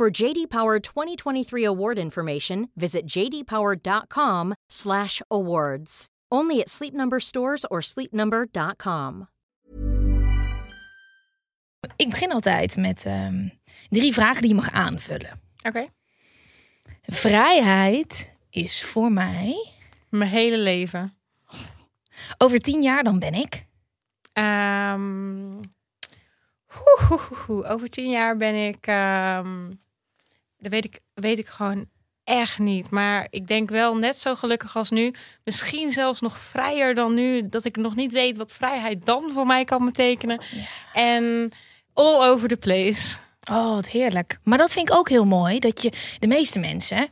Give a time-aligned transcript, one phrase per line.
[0.00, 6.04] For JD Power 2023 award information, visit jdpower.com/awards.
[6.32, 9.28] Only at Sleep Number stores or sleepnumber.com.
[11.96, 13.48] Ik begin altijd met ehm,
[13.88, 15.40] drie vragen die je mag aanvullen.
[15.62, 15.86] Oké.
[17.02, 19.68] Vrijheid is voor mij.
[20.08, 21.12] Mijn hele leven.
[22.38, 23.66] Over tien jaar dan ben ik.
[24.32, 25.50] Ehm,
[26.66, 27.64] hoe, hoe, hoe, hoe.
[27.64, 28.86] Over tien jaar ben ik.
[28.86, 29.70] ehm,
[30.60, 31.86] dat weet ik, weet ik gewoon
[32.24, 32.90] echt niet.
[32.90, 35.14] Maar ik denk wel net zo gelukkig als nu.
[35.44, 37.48] Misschien zelfs nog vrijer dan nu.
[37.48, 40.42] Dat ik nog niet weet wat vrijheid dan voor mij kan betekenen.
[40.92, 41.52] En
[41.94, 43.16] all over the place.
[43.50, 44.38] Oh, wat heerlijk.
[44.44, 45.58] Maar dat vind ik ook heel mooi.
[45.58, 47.08] Dat je de meeste mensen,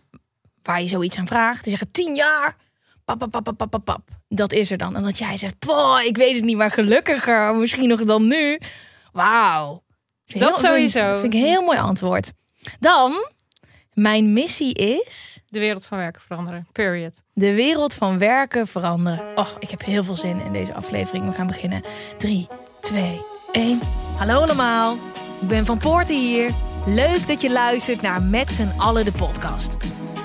[0.63, 2.57] waar je zoiets aan vraagt, die zeggen tien jaar.
[3.05, 4.09] Pap, pap, pap, pap, pap, pap.
[4.29, 4.97] Dat is er dan.
[4.97, 7.55] En dat jij zegt, poh, ik weet het niet, maar gelukkiger.
[7.55, 8.61] Misschien nog dan nu.
[9.13, 9.83] Wauw.
[10.25, 11.19] Vind Dat heel- sowieso.
[11.19, 12.33] Vind ik een heel mooi antwoord.
[12.81, 13.29] Dan,
[13.99, 16.67] mijn missie is De wereld van werken veranderen.
[16.73, 17.23] Period.
[17.33, 19.25] de wereld van werken veranderen.
[19.35, 21.27] Oh, ik heb heel veel zin in deze aflevering.
[21.27, 21.83] We gaan beginnen.
[22.19, 22.49] 3,
[22.81, 23.21] 2,
[23.53, 23.81] 1.
[24.17, 24.97] Hallo allemaal.
[25.41, 26.55] Ik ben Van Poorten hier.
[26.87, 29.77] Leuk dat je luistert naar Met z'n allen de podcast.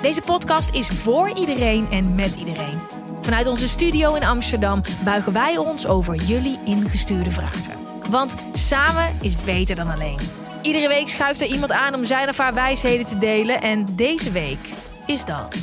[0.02, 2.82] Deze podcast is voor iedereen en met iedereen.
[3.22, 7.78] Vanuit onze studio in Amsterdam buigen wij ons over jullie ingestuurde vragen.
[8.10, 10.43] Want samen is beter dan alleen.
[10.64, 13.62] Iedere week schuift er iemand aan om zijn of haar wijsheden te delen.
[13.62, 14.70] En deze week
[15.06, 15.56] is dat.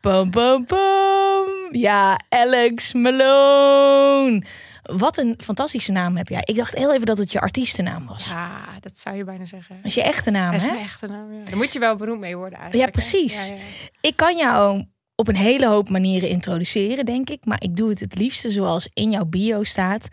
[0.00, 1.48] Bam, bam, bam.
[1.70, 4.42] Ja, Alex Malone.
[4.82, 6.40] Wat een fantastische naam heb jij.
[6.44, 8.28] Ik dacht heel even dat het je artiestennaam was.
[8.28, 9.76] Ja, dat zou je bijna zeggen.
[9.76, 10.72] Dat is je echte naam, Dat is hè?
[10.72, 11.32] mijn echte naam.
[11.32, 11.44] Ja.
[11.44, 12.92] Daar moet je wel beroemd mee worden Ja, eigenlijk.
[12.92, 13.46] precies.
[13.46, 13.66] Ja, ja, ja.
[14.00, 14.84] Ik kan jou
[15.16, 17.44] op een hele hoop manieren introduceren, denk ik.
[17.46, 20.08] Maar ik doe het het liefste zoals in jouw bio staat.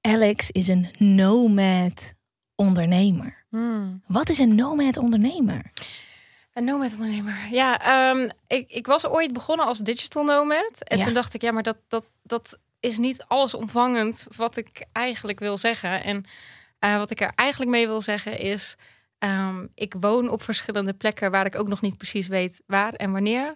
[0.00, 2.14] Alex is een nomad
[2.54, 3.44] ondernemer.
[3.50, 4.02] Hmm.
[4.06, 5.70] Wat is een nomad ondernemer?
[6.52, 7.48] Een nomad ondernemer.
[7.50, 10.78] Ja, ehm, ik, ik was ooit begonnen als digital nomad.
[10.82, 11.04] En Ja.
[11.04, 15.58] toen dacht ik, ja, maar dat, dat, dat is niet allesomvangend wat ik eigenlijk wil
[15.58, 16.04] zeggen.
[16.04, 16.24] En
[16.78, 18.76] eh, wat ik er eigenlijk mee wil zeggen is...
[19.18, 23.12] ehm, ik woon op verschillende plekken waar ik ook nog niet precies weet waar en
[23.12, 23.54] wanneer.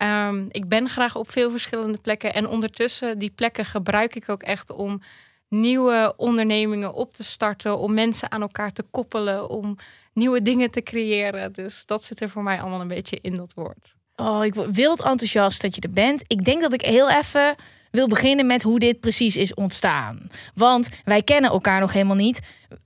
[0.00, 2.34] Ehm, ik ben graag op veel verschillende plekken.
[2.34, 5.00] En ondertussen, die plekken gebruik ik ook echt om
[5.48, 7.78] nieuwe ondernemingen op te starten.
[7.78, 9.48] Om mensen aan elkaar te koppelen.
[9.48, 9.76] Om
[10.12, 11.52] nieuwe dingen te creëren.
[11.52, 13.94] Dus dat zit er voor mij allemaal een beetje in dat woord.
[14.16, 16.22] Oh, ik word wild enthousiast dat je er bent.
[16.26, 17.54] Ik denk dat ik heel even
[17.90, 20.30] wil beginnen met hoe dit precies is ontstaan.
[20.54, 22.40] Want wij kennen elkaar nog helemaal niet.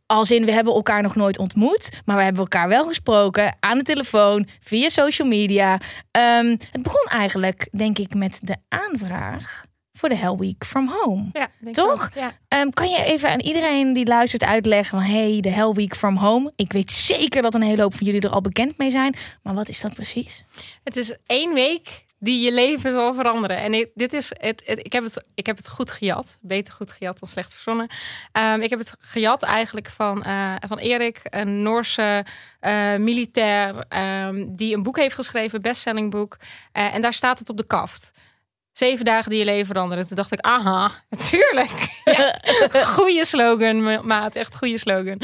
[0.06, 2.03] Als in, we hebben elkaar nog nooit ontmoet.
[2.04, 5.81] Maar we hebben elkaar wel gesproken aan de telefoon, via social media.
[6.10, 11.25] Ehm, het begon eigenlijk, denk ik, met de aanvraag voor de Hell Week from Home.
[11.32, 12.10] Ja, Toch?
[12.15, 12.32] Ja.
[12.48, 15.10] Ehm, kan je even aan iedereen die luistert uitleggen van...
[15.10, 16.53] hey, de Hell Week from Home.
[16.56, 19.15] Ik weet zeker dat een hele hoop van jullie er al bekend mee zijn.
[19.42, 20.44] Maar wat is dat precies?
[20.82, 23.57] Het is één week die je leven zal veranderen.
[23.57, 26.39] En ik, dit is het, ik, heb het, ik heb het goed gejat.
[26.41, 27.89] Beter goed gejat dan slecht verzonnen.
[28.33, 32.25] Ehm, ik heb het gejat eigenlijk van, eh, van Erik, een Noorse
[32.61, 33.84] eh, militair...
[33.89, 36.37] ehm, die een boek heeft geschreven, bestsellingboek.
[36.73, 38.13] Eh, en daar staat het op de kaft.
[38.75, 40.07] Zeven dagen die je leven veranderen.
[40.07, 42.01] Toen dacht ik, aha, natuurlijk.
[42.05, 42.41] Ja,
[42.97, 44.37] goeie slogan, ma- maat.
[44.37, 45.21] Echt goede slogan.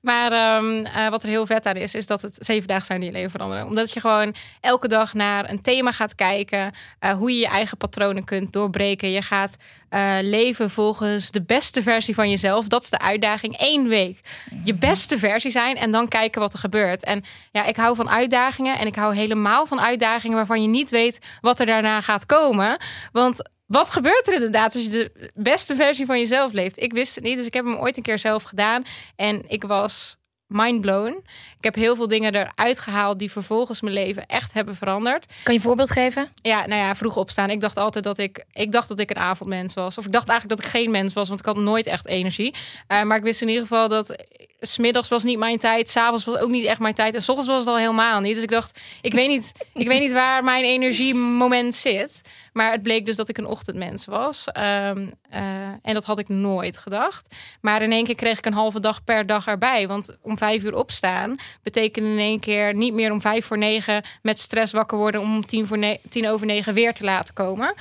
[0.00, 3.00] Maar ehm, eh, wat er heel vet aan is, is dat het zeven dagen zijn
[3.00, 3.66] die je leven veranderen.
[3.66, 6.72] Omdat je gewoon elke dag naar een thema gaat kijken.
[6.98, 9.10] eh, hoe je je eigen patronen kunt doorbreken.
[9.10, 9.56] Je gaat
[9.94, 12.68] eh, leven volgens de beste versie van jezelf.
[12.68, 13.56] Dat is de uitdaging.
[13.58, 14.20] Eén week.
[14.64, 17.04] Je beste versie zijn en dan kijken wat er gebeurt.
[17.04, 18.78] En ja, ik hou van uitdagingen.
[18.78, 22.80] En ik hou helemaal van uitdagingen waarvan je niet weet wat er daarna gaat komen.
[23.12, 26.82] Want wat gebeurt er inderdaad als je de beste versie van jezelf leeft?
[26.82, 28.82] Ik wist het niet, dus ik heb hem ooit een keer zelf gedaan.
[29.16, 31.22] En ik was mindblown.
[31.58, 35.26] Ik heb heel veel dingen eruit gehaald die vervolgens mijn leven echt hebben veranderd.
[35.26, 36.30] Kan je een voorbeeld geven?
[36.42, 37.50] Ja, nou ja, vroeg opstaan.
[37.50, 39.98] Ik dacht altijd dat ik, ik dacht dat ik een avondmens was.
[39.98, 42.54] Of ik dacht eigenlijk dat ik geen mens was, want ik had nooit echt energie.
[42.86, 44.16] Eh, maar ik wist in ieder geval dat
[44.60, 47.50] smiddags was niet mijn tijd, s'avonds was ook niet echt mijn tijd en s ochtends
[47.50, 48.34] was het al helemaal niet.
[48.34, 52.20] Dus ik dacht, ik weet niet, ik weet niet waar mijn energiemoment zit.
[52.52, 54.44] Maar het bleek dus dat ik een ochtendmens was.
[54.44, 55.42] Ehm, eh,
[55.82, 57.34] en dat had ik nooit gedacht.
[57.60, 59.88] Maar in één keer kreeg ik een halve dag per dag erbij.
[59.88, 64.04] Want om vijf uur opstaan betekende in één keer niet meer om vijf voor negen
[64.22, 67.74] met stress wakker worden om tien, voor tien over negen weer te laten komen.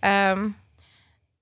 [0.00, 0.48] Ehm,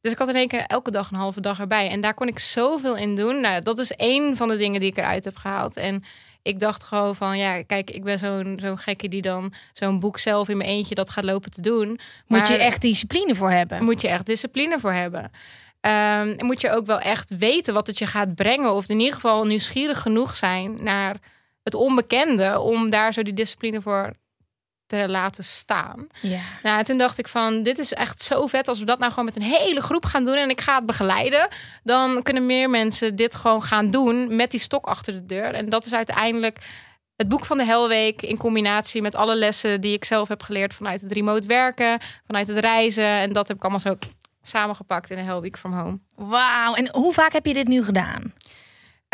[0.06, 1.88] dus ik had in één keer elke dag een halve dag erbij.
[1.88, 3.40] En daar kon ik zoveel in doen.
[3.40, 5.76] Nou, dat is één van de dingen die ik eruit heb gehaald.
[5.76, 6.04] En
[6.42, 10.18] ik dacht gewoon van, ja, kijk, ik ben zo'n zo'n gekke die dan zo'n boek
[10.18, 11.98] zelf in mijn eentje dat gaat lopen te doen.
[12.26, 13.84] Moet je echt discipline voor hebben.
[13.84, 15.30] moet je echt discipline voor hebben.
[15.80, 18.74] En moet je ook wel echt weten wat het je gaat brengen.
[18.74, 21.16] Of in ieder geval nieuwsgierig genoeg zijn naar
[21.62, 22.60] het onbekende.
[22.60, 24.12] Om daar zo die discipline voor
[24.86, 26.06] te laten staan.
[26.20, 26.40] Ja.
[26.62, 29.24] Nou, toen dacht ik van, dit is echt zo vet als we dat nou gewoon
[29.24, 31.48] met een hele groep gaan doen en ik ga het begeleiden.
[31.82, 35.54] Dan kunnen meer mensen dit gewoon gaan doen met die stok achter de deur.
[35.54, 36.58] En dat is uiteindelijk
[37.16, 40.74] het boek van de Helweek in combinatie met alle lessen die ik zelf heb geleerd
[40.74, 43.04] vanuit het remote werken, vanuit het reizen.
[43.04, 43.96] En dat heb ik allemaal zo
[44.42, 45.98] samengepakt in de Hell Week from Home.
[46.14, 46.74] Wauw.
[46.74, 48.32] En hoe vaak heb je dit nu gedaan?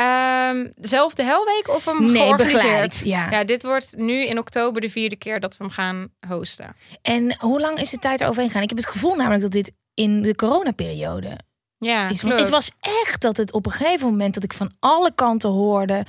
[0.02, 2.62] Ehm zelf de Helweek of hem Nee, georganiseerd?
[2.62, 3.30] begeleid, ja.
[3.30, 6.76] ja, dit wordt nu in oktober de vierde keer dat we hem gaan hosten.
[7.02, 8.62] En hoe lang is de tijd overheen gegaan?
[8.62, 11.38] Ik heb het gevoel namelijk dat dit in de coronaperiode
[11.78, 12.22] Ja, is.
[12.22, 16.04] Het was echt dat het op een gegeven moment dat ik van alle kanten hoorde.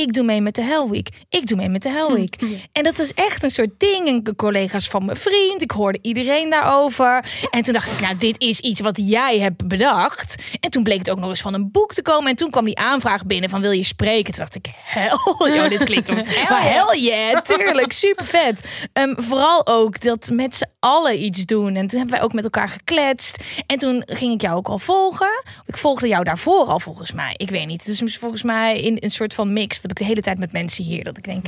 [0.00, 1.08] Ik doe mee met de Hell Week.
[1.28, 2.36] Ik doe mee met de Hell Week.
[2.72, 4.08] En dat was echt een soort ding.
[4.08, 5.62] En de collega's van mijn vriend.
[5.62, 7.24] Ik hoorde iedereen daarover.
[7.50, 10.42] En toen dacht ik, nou, dit is iets wat jij hebt bedacht.
[10.60, 12.30] En toen bleek het ook nog eens van een boek te komen.
[12.30, 14.32] En toen kwam die aanvraag binnen van wil je spreken?
[14.32, 15.18] Toen dacht ik, hell,
[15.54, 16.14] ja, dit klinkt om.
[16.48, 18.60] Maar hell yeah, tuurlijk, super vet.
[18.92, 21.74] Ehm, vooral ook dat met z'n allen iets doen.
[21.74, 23.44] En toen hebben wij ook met elkaar gekletst.
[23.66, 25.42] En toen ging ik jou ook al volgen.
[25.66, 27.34] Ik volgde jou daarvoor al volgens mij.
[27.36, 27.86] Ik weet niet.
[27.86, 29.80] Het is volgens mij in een soort van mix.
[29.90, 31.04] Heb ik de hele tijd met mensen hier.
[31.04, 31.46] Dat ik denk.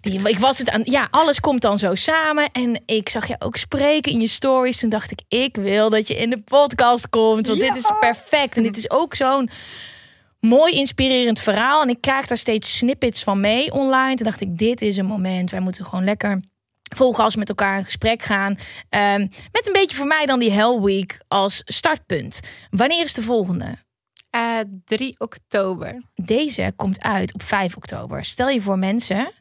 [0.00, 0.82] Die, ik was het aan.
[0.84, 2.48] Ja, alles komt dan zo samen.
[2.52, 4.78] En ik zag je ook spreken in je stories.
[4.78, 7.46] Toen dacht ik, ik wil dat je in de podcast komt.
[7.46, 8.56] Want dit is perfect.
[8.56, 9.50] En dit is ook zo'n
[10.40, 11.82] mooi inspirerend verhaal.
[11.82, 14.14] En ik krijg daar steeds snippets van mee online.
[14.14, 15.50] Toen dacht ik, dit is een moment.
[15.50, 16.42] Wij moeten gewoon lekker
[16.96, 18.56] vol gas met elkaar in gesprek gaan.
[18.88, 19.20] Ehm,
[19.52, 22.40] met een beetje voor mij dan die Hell Week als startpunt.
[22.70, 23.86] Wanneer is de volgende?
[24.30, 26.02] Eh, 3 oktober.
[26.14, 28.24] Deze komt uit op 5 oktober.
[28.24, 29.32] Stel je voor mensen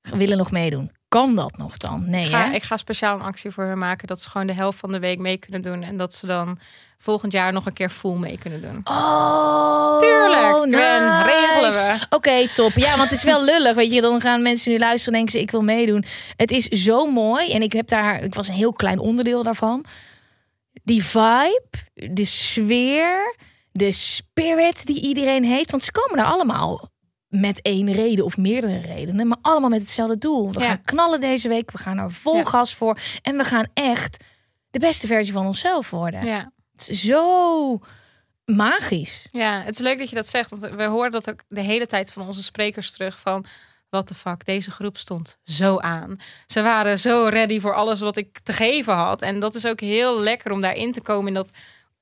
[0.00, 0.90] willen nog meedoen.
[1.08, 2.10] Kan dat nog dan?
[2.10, 2.54] Nee, Ga, hè?
[2.54, 4.98] ik ga speciaal een actie voor hen maken dat ze gewoon de helft van de
[4.98, 5.82] week mee kunnen doen.
[5.82, 6.58] En dat ze dan
[6.98, 8.80] volgend jaar nog een keer full mee kunnen doen.
[8.84, 11.22] Oh, Tuurlijk, nice.
[11.24, 12.06] regelen we.
[12.16, 12.72] Oké, top.
[12.72, 13.74] Ja, want het is wel lullig.
[13.74, 16.04] Weet je, dan gaan mensen nu luisteren en denken ze, ik wil meedoen.
[16.36, 17.50] Het is zo mooi.
[17.52, 19.84] En ik heb daar, ik was een heel klein onderdeel daarvan.
[20.84, 23.36] Die vibe, de sfeer,
[23.76, 25.70] de spirit die iedereen heeft.
[25.70, 26.88] Want ze komen daar allemaal
[27.28, 30.52] met één reden of meerdere redenen, maar allemaal met hetzelfde doel.
[30.52, 30.66] We Ja.
[30.66, 31.70] gaan knallen deze week.
[31.70, 32.44] We gaan er vol Ja.
[32.44, 32.98] gas voor.
[33.22, 34.24] En we gaan echt
[34.70, 36.24] de beste versie van onszelf worden.
[36.24, 36.50] Ja.
[36.76, 37.78] Het is zo
[38.44, 39.26] magisch.
[39.30, 40.50] ja, het is leuk dat je dat zegt.
[40.50, 43.44] Want we horen dat ook de hele tijd van onze sprekers terug van...
[43.90, 46.16] What the fuck, deze groep stond zo aan.
[46.46, 49.22] Ze waren zo ready voor alles wat ik te geven had.
[49.22, 51.50] En dat is ook heel lekker om daarin te komen in dat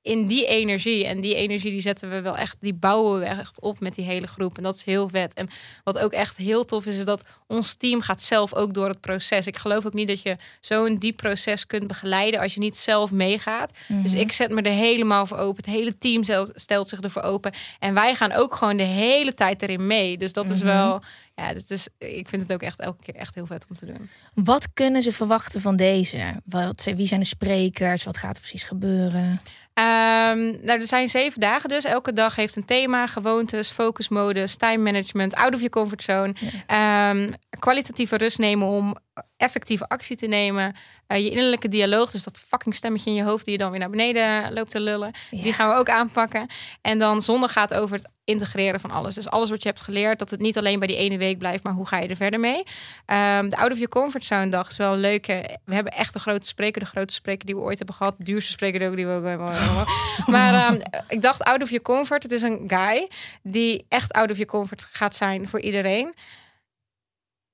[0.04, 1.06] in die energie.
[1.06, 4.04] En die energie die zetten we wel echt, die bouwen we echt op met die
[4.04, 4.56] hele groep.
[4.56, 5.34] En dat is heel vet.
[5.34, 5.48] En
[5.84, 9.00] wat ook echt heel tof is, is dat ons team gaat zelf ook door het
[9.00, 9.46] proces.
[9.46, 13.12] Ik geloof ook niet dat je zo'n diep proces kunt begeleiden als je niet zelf
[13.12, 13.72] meegaat.
[13.88, 15.64] Dus ik zet me er helemaal voor open.
[15.64, 16.22] Het hele team
[16.54, 17.52] stelt zich ervoor open.
[17.78, 20.18] En wij gaan ook gewoon de hele tijd erin mee.
[20.18, 21.00] Dus dat is wel,
[21.34, 23.86] ja, dat is, ik vind het ook echt elke keer echt heel vet om te
[23.86, 24.10] doen.
[24.34, 26.40] Wat kunnen ze verwachten van deze?
[26.44, 28.04] Wat, wie zijn de sprekers?
[28.04, 29.40] Wat gaat er precies gebeuren?
[29.74, 31.84] Ehm, nou, er zijn zeven dagen dus.
[31.84, 36.34] Elke dag heeft een thema, gewoontes, focusmodus, time management, out of your comfort zone.
[36.66, 38.96] Ehm, kwalitatieve rust nemen om
[39.36, 40.74] effectieve actie te nemen.
[41.06, 43.80] Eh, je innerlijke dialoog, dus dat fucking stemmetje in je hoofd die je dan weer
[43.80, 45.12] naar beneden loopt te lullen.
[45.30, 46.46] Die gaan we ook aanpakken.
[46.82, 49.14] En dan zondag gaat over het integreren van alles.
[49.14, 51.64] Dus alles wat je hebt geleerd, dat het niet alleen bij die ene week blijft,
[51.64, 52.62] maar hoe ga je er verder mee?
[53.06, 55.58] Ehm, de out of your comfort zone dag is wel een leuke.
[55.64, 58.14] We hebben echt de grote spreker, de grootste spreker die we ooit hebben gehad.
[58.18, 59.88] De duurste spreker ook die we ook hebben gehad.
[60.26, 62.22] Maar ehm, ik dacht out of your comfort.
[62.22, 63.08] Het is een guy
[63.42, 66.14] die echt out of your comfort gaat zijn voor iedereen.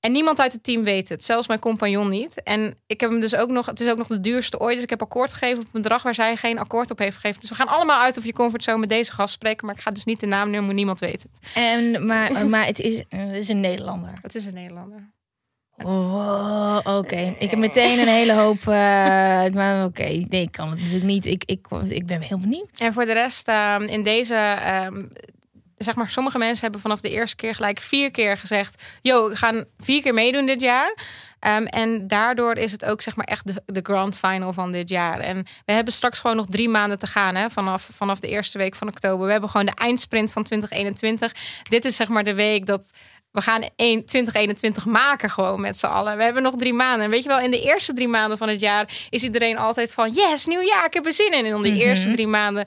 [0.00, 2.42] En niemand uit het team weet het, zelfs mijn compagnon niet.
[2.42, 4.75] En ik heb hem dus ook nog, het is ook nog de duurste ooit.
[4.75, 7.40] Dus ik heb akkoord gegeven op een bedrag waar zij geen akkoord op heeft gegeven.
[7.40, 9.66] Dus we gaan allemaal uit of je comfortzone met deze gast spreken.
[9.66, 11.38] Maar ik ga dus niet de naam noemen, niemand weet het.
[11.54, 14.12] En, maar, maar het, is, het is een Nederlander.
[14.23, 15.11] Het is een Nederlander.
[15.85, 17.35] Oh, oké.
[17.38, 18.59] Ik heb meteen een hele hoop.
[18.59, 18.66] eh,
[19.54, 21.26] maar oké, nee, ik kan het natuurlijk niet.
[21.26, 22.78] Ik, ik, ik ben heel benieuwd.
[22.78, 25.02] En voor de rest, ehm, in deze ehm,
[25.84, 29.37] zeg maar, sommige mensen hebben vanaf de eerste keer gelijk vier keer gezegd: Yo, we
[29.37, 30.96] gaan vier keer meedoen dit jaar.
[31.38, 34.88] Ehm, en daardoor is het ook zeg maar echt de, de grand final van dit
[34.88, 35.20] jaar.
[35.20, 38.58] En we hebben straks gewoon nog drie maanden te gaan hè, vanaf, vanaf de eerste
[38.58, 39.26] week van oktober.
[39.26, 41.32] We hebben gewoon de eindsprint van 2021.
[41.62, 42.92] Dit is zeg maar de week dat
[43.32, 46.16] we gaan 1, 2021 maken gewoon met z'n allen.
[46.16, 47.04] We hebben nog drie maanden.
[47.04, 49.92] En weet je wel, in de eerste drie maanden van het jaar is iedereen altijd
[49.92, 50.10] van...
[50.10, 51.44] yes, nieuw jaar, ik heb er zin in.
[51.44, 52.66] En dan die eerste drie maanden,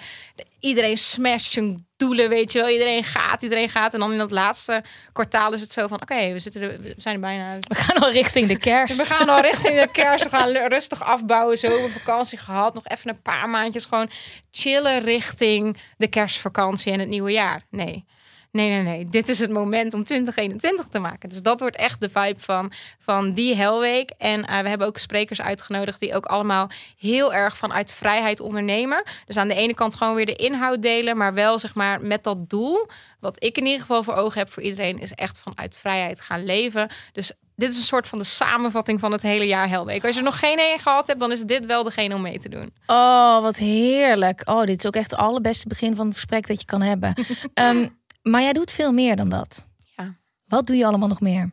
[0.59, 2.69] iedereen smasht zijn doelen, weet je wel.
[2.69, 3.93] Iedereen gaat, iedereen gaat.
[3.93, 6.01] En dan in dat laatste kwartaal is het zo van...
[6.01, 7.57] oké, we zitten er, we zijn er bijna.
[7.59, 8.97] We gaan al richting de kerst.
[8.97, 10.23] We gaan al richting de kerst.
[10.23, 11.57] We gaan rustig afbouwen.
[11.57, 12.73] Zo hebben vakantie gehad.
[12.73, 14.09] Nog even een paar maandjes gewoon
[14.51, 17.61] chillen richting de kerstvakantie en het nieuwe jaar.
[17.69, 18.05] Nee
[18.53, 21.29] nee, nee, nee, dit is het moment om 2021 te maken.
[21.29, 24.09] Dus dat wordt echt de vibe van, van die Helweek.
[24.17, 29.03] En uh, we hebben ook sprekers uitgenodigd die ook allemaal heel erg vanuit vrijheid ondernemen.
[29.25, 32.23] Dus aan de ene kant gewoon weer de inhoud delen, maar wel zeg maar met
[32.23, 32.87] dat doel.
[33.19, 36.45] Wat ik in ieder geval voor ogen heb voor iedereen, is echt vanuit vrijheid gaan
[36.45, 36.89] leven.
[37.11, 40.05] Dus dit is een soort van de samenvatting van het hele jaar Helweek.
[40.05, 42.39] Als je er nog geen één gehad hebt, dan is dit wel degene om mee
[42.39, 42.73] te doen.
[42.85, 44.41] Oh, wat heerlijk.
[44.45, 47.13] Oh, dit is ook echt het allerbeste begin van het gesprek dat je kan hebben.
[47.53, 49.67] um, Maar jij doet veel meer dan dat.
[49.95, 50.15] Ja.
[50.45, 51.51] Wat doe je allemaal nog meer?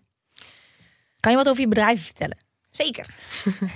[1.20, 2.38] Kan je wat over je bedrijf vertellen?
[2.70, 3.14] Zeker.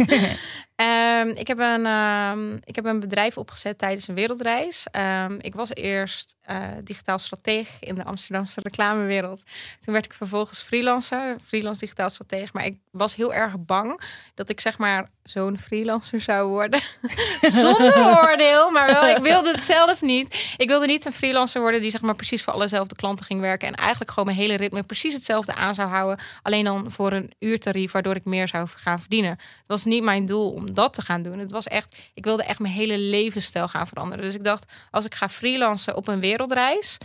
[0.76, 4.86] um, ik, heb een, um, ik heb een bedrijf opgezet tijdens een wereldreis.
[4.92, 9.42] Um, ik was eerst uh, digitaal stratege in de Amsterdamse reclamewereld.
[9.80, 12.50] Toen werd ik vervolgens freelancer, freelance digitaal stratege.
[12.52, 14.00] Maar ik was heel erg bang
[14.34, 16.80] dat ik zeg maar zo'n freelancer zou worden.
[17.42, 20.54] Zonder oordeel, maar wel, ik wilde het zelf niet.
[20.56, 23.68] Ik wilde niet een freelancer worden die zeg maar precies voor allezelfde klanten ging werken.
[23.68, 26.24] En eigenlijk gewoon mijn hele ritme precies hetzelfde aan zou houden.
[26.42, 29.30] Alleen dan voor een uurtarief, waardoor ik meer zou gaan verdienen.
[29.30, 31.38] Het was niet mijn doel om dat te gaan doen.
[31.38, 34.24] Het was echt, ik wilde echt mijn hele levensstijl gaan veranderen.
[34.24, 36.98] Dus ik dacht, als ik ga freelancen op een wereldreis,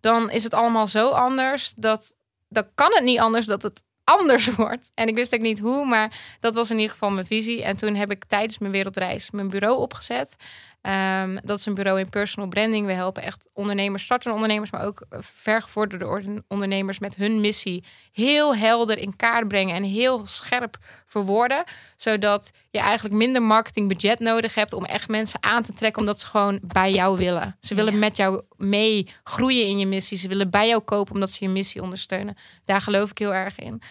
[0.00, 2.16] dan is het allemaal zo anders dat
[2.48, 4.90] dan kan het niet anders dat het anders wordt.
[4.94, 7.62] En ik wist ook niet hoe, maar dat was in ieder geval mijn visie.
[7.62, 10.36] En toen heb ik tijdens mijn wereldreis mijn bureau opgezet.
[10.86, 12.86] Um, dat is een bureau in personal branding.
[12.86, 18.98] We helpen echt ondernemers, startende ondernemers, maar ook vergevorderde ondernemers met hun missie heel helder
[18.98, 21.64] in kaart brengen en heel scherp verwoorden.
[21.96, 26.26] Zodat je eigenlijk minder marketingbudget nodig hebt om echt mensen aan te trekken, omdat ze
[26.26, 27.56] gewoon bij jou willen.
[27.60, 30.18] Ze willen met jou mee groeien in je missie.
[30.18, 32.36] Ze willen bij jou kopen omdat ze je missie ondersteunen.
[32.64, 33.82] Daar geloof ik heel erg in.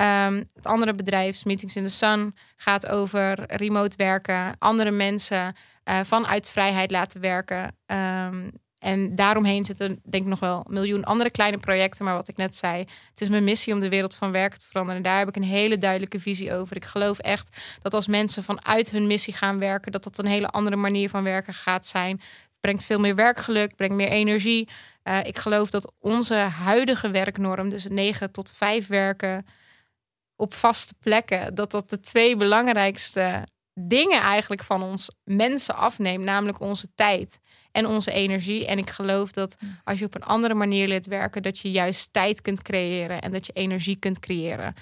[0.00, 5.54] Um, het andere bedrijf, Meetings in the Sun, gaat over remote werken, andere mensen
[5.88, 7.76] uh, vanuit vrijheid laten werken.
[7.86, 8.50] Um,
[8.84, 12.04] en daaromheen zitten denk ik nog wel een miljoen andere kleine projecten.
[12.04, 12.78] Maar wat ik net zei,
[13.10, 14.96] het is mijn missie om de wereld van werken te veranderen.
[14.96, 16.76] En daar heb ik een hele duidelijke visie over.
[16.76, 20.48] Ik geloof echt dat als mensen vanuit hun missie gaan werken, dat dat een hele
[20.48, 22.20] andere manier van werken gaat zijn.
[22.50, 24.68] Het brengt veel meer werkgeluk, brengt meer energie.
[25.04, 29.46] Uh, ik geloof dat onze huidige werknorm, dus het 9 tot 5 werken
[30.36, 36.60] op vaste plekken, dat dat de twee belangrijkste dingen eigenlijk van ons mensen afneemt, namelijk
[36.60, 37.40] onze tijd
[37.72, 38.66] en onze energie.
[38.66, 39.78] En ik geloof dat mm.
[39.84, 43.30] als je op een andere manier leert werken, dat je juist tijd kunt creëren en
[43.30, 44.74] dat je energie kunt creëren.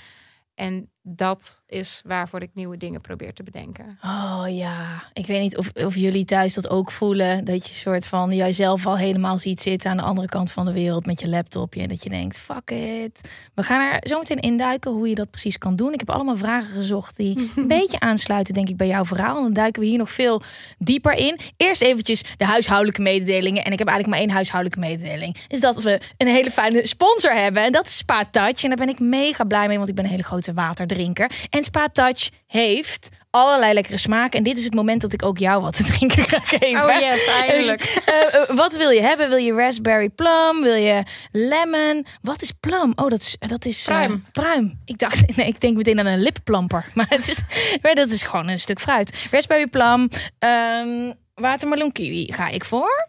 [0.54, 3.98] En dat is waarvoor ik nieuwe dingen probeer te bedenken.
[4.04, 7.44] Oh ja, ik weet niet of, of jullie thuis dat ook voelen.
[7.44, 10.72] Dat je soort van jijzelf al helemaal ziet zitten aan de andere kant van de
[10.72, 11.82] wereld met je laptopje.
[11.82, 13.30] En dat je denkt, fuck it.
[13.54, 15.92] We gaan er zo meteen induiken hoe je dat precies kan doen.
[15.92, 19.36] Ik heb allemaal vragen gezocht die een beetje aansluiten denk ik bij jouw verhaal.
[19.36, 20.42] En dan duiken we hier nog veel
[20.78, 21.38] dieper in.
[21.56, 23.64] Eerst eventjes de huishoudelijke mededelingen.
[23.64, 25.36] En ik heb eigenlijk maar één huishoudelijke mededeling.
[25.48, 27.64] Is dat we een hele fijne sponsor hebben.
[27.64, 28.62] En dat is Spa Touch.
[28.62, 31.30] En daar ben ik mega blij mee, want ik ben een hele grote water drinker.
[31.50, 34.38] En Spa Touch heeft allerlei lekkere smaken.
[34.38, 36.88] En dit is het moment dat ik ook jou wat te drinken ga geven.
[36.88, 38.02] Oh yes, eigenlijk.
[38.08, 39.28] Uh, wat wil je hebben?
[39.28, 40.62] Wil je raspberry plum?
[40.62, 42.06] Wil je lemon?
[42.22, 42.92] Wat is plum?
[42.94, 43.36] Oh, dat is...
[43.38, 44.24] Dat is pruim.
[44.32, 44.78] pruim.
[44.84, 46.84] Ik dacht, nee, ik denk meteen aan een lipplamper.
[46.94, 47.42] Maar, het is,
[47.82, 49.28] maar dat is gewoon een stuk fruit.
[49.30, 50.08] Raspberry plum.
[50.38, 53.08] Um, watermeloen kiwi ga ik voor.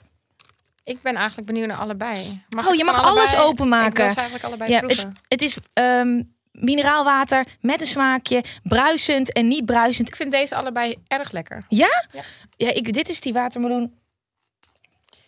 [0.84, 2.44] Ik ben eigenlijk benieuwd naar allebei.
[2.50, 4.06] Mag oh, je mag alles openmaken.
[4.06, 9.48] Ik wil eigenlijk allebei ja, het, het, is um, mineraalwater met een smaakje, bruisend en
[9.48, 10.08] niet bruisend.
[10.08, 11.66] Ik vind deze allebei erg lekker.
[11.70, 12.08] Ja?
[12.12, 12.24] Ja,
[12.58, 14.02] ja ik, dit is die watermeloen.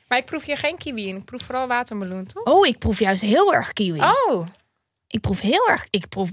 [0.07, 1.15] Maar ik proef hier geen kiwi in.
[1.15, 2.43] Ik proef vooral watermeloen, toch?
[2.43, 3.99] Oh, ik proef juist heel erg kiwi.
[3.99, 4.47] Oh.
[5.07, 5.87] Ik proef heel erg...
[5.89, 6.29] Ik proef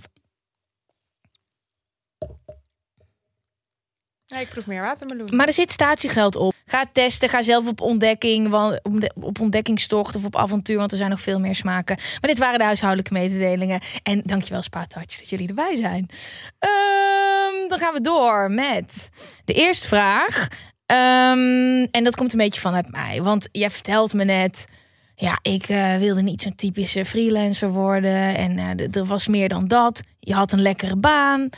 [4.32, 5.36] Nee, ik proef meer watermeloen.
[5.36, 6.54] Maar er zit statiegeld op.
[6.66, 8.54] Ga testen, ga zelf op ontdekking,
[9.14, 11.96] op ontdekkingstocht of op avontuur, want er zijn nog veel meer smaken.
[11.96, 13.80] Maar dit waren de huishoudelijke mededelingen.
[14.02, 16.08] En dankjewel Spaatouch dat jullie erbij zijn.
[16.58, 19.10] Um, dan gaan we door met
[19.44, 20.48] de eerste vraag.
[20.86, 24.66] Um, en dat komt een beetje vanuit mij, want jij vertelt me net
[25.14, 28.36] ja, ik eh, wilde niet zo'n typische freelancer worden.
[28.36, 30.02] En eh, er was meer dan dat.
[30.20, 31.48] Je had een lekkere baan.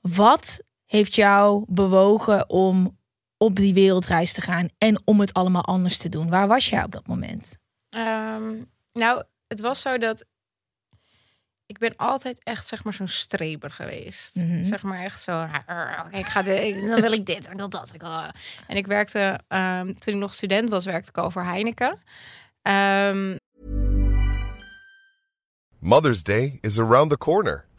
[0.00, 2.98] Wat heeft jou bewogen om
[3.36, 6.28] op die wereldreis te gaan en om het allemaal anders te doen?
[6.30, 7.58] Waar was jij op dat moment?
[7.88, 8.52] Ehm,
[8.92, 10.24] nou, het was zo dat
[11.66, 14.34] ik ben altijd echt zeg maar zo'n streber geweest.
[14.36, 14.64] Mhm.
[14.64, 15.32] Zeg maar echt zo.
[15.66, 17.94] "Arr, oké, ik ga de, ik- dan wil ik dit en wil dat.
[17.94, 18.10] Ik wil,
[18.66, 21.98] en ik werkte ehm, toen ik nog student was, werkte ik al voor Heineken.
[22.62, 23.36] Ehm,
[25.78, 27.64] Mother's Day is around the corner.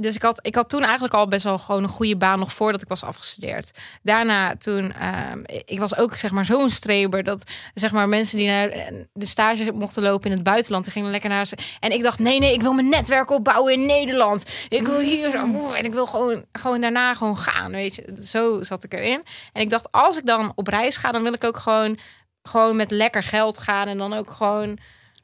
[0.00, 2.52] Dus ik had, ik had toen eigenlijk al best wel gewoon een goede baan nog
[2.52, 3.70] voordat ik was afgestudeerd.
[4.02, 8.48] Daarna toen, ehm, ik was ook zeg maar zo'n streber dat zeg maar mensen die
[8.48, 8.70] naar
[9.12, 11.56] de stage mochten lopen in het buitenland, die gingen lekker naar ze.
[11.80, 14.50] En ik dacht, nee, nee, ik wil mijn netwerk opbouwen in Nederland.
[14.68, 18.20] Ik wil hier zo, en ik wil gewoon, gewoon daarna gewoon gaan, weet je.
[18.24, 19.22] Zo zat ik erin.
[19.52, 21.98] En ik dacht, als ik dan op reis ga, dan wil ik ook gewoon,
[22.42, 24.78] gewoon met lekker geld gaan en dan ook gewoon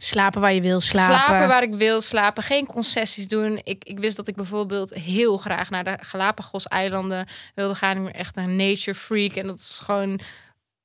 [0.05, 1.15] Slapen waar je wil slapen.
[1.15, 3.61] slapen waar ik wil slapen, geen concessies doen.
[3.65, 7.97] Ik, ik wist dat ik bijvoorbeeld heel graag naar de Galapagos-eilanden wilde gaan.
[7.97, 10.21] Ik ben echt een nature freak en dat is gewoon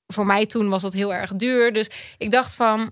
[0.07, 1.73] voor mij toen was dat heel erg duur.
[1.73, 2.91] Dus ik dacht van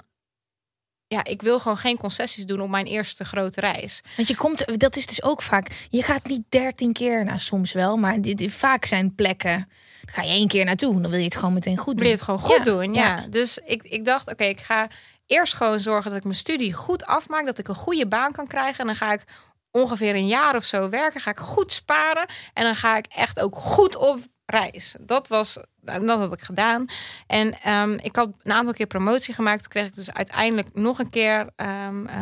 [1.07, 4.01] ja, ik wil gewoon geen concessies doen op mijn eerste grote reis.
[4.15, 5.87] Want je komt, dat is dus ook vaak.
[5.89, 9.69] Je gaat niet dertien keer, nou soms wel, maar dit, dit- vaak zijn plekken.
[10.05, 11.95] Ga je één keer naartoe, dan wil je het gewoon meteen goed doen.
[11.97, 12.93] wil je het gewoon goed Ja, doen.
[12.93, 13.03] Ja.
[13.05, 13.27] ja.
[13.29, 14.87] Dus ik, ik dacht, oké, ik ga
[15.27, 17.45] eerst gewoon zorgen dat ik mijn studie goed afmaak.
[17.45, 18.79] Dat ik een goede baan kan krijgen.
[18.79, 19.23] En dan ga ik
[19.71, 21.21] ongeveer een jaar of zo werken.
[21.21, 22.25] Ga ik goed sparen.
[22.53, 24.95] En dan ga ik echt ook goed op reis.
[24.99, 26.85] Dat was, dat had ik gedaan.
[27.27, 29.61] En ehm, ik had een aantal keer promotie gemaakt.
[29.61, 32.17] Toen kreeg ik dus uiteindelijk nog een keer, ehm, eh,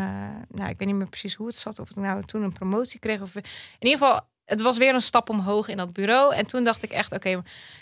[0.49, 1.79] nou, ik weet niet meer precies hoe het zat.
[1.79, 3.21] Of ik nou toen een promotie kreeg.
[3.21, 3.43] Of in
[3.79, 6.35] ieder geval, het was weer een stap omhoog in dat bureau.
[6.35, 7.41] En toen dacht ik echt, oké,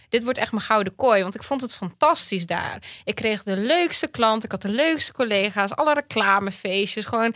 [0.09, 1.21] dit wordt echt mijn gouden kooi.
[1.21, 2.81] Want ik vond het fantastisch daar.
[3.03, 4.43] Ik kreeg de leukste klanten.
[4.43, 5.75] Ik had de leukste collega's.
[5.75, 7.05] Alle reclamefeestjes.
[7.05, 7.35] Gewoon,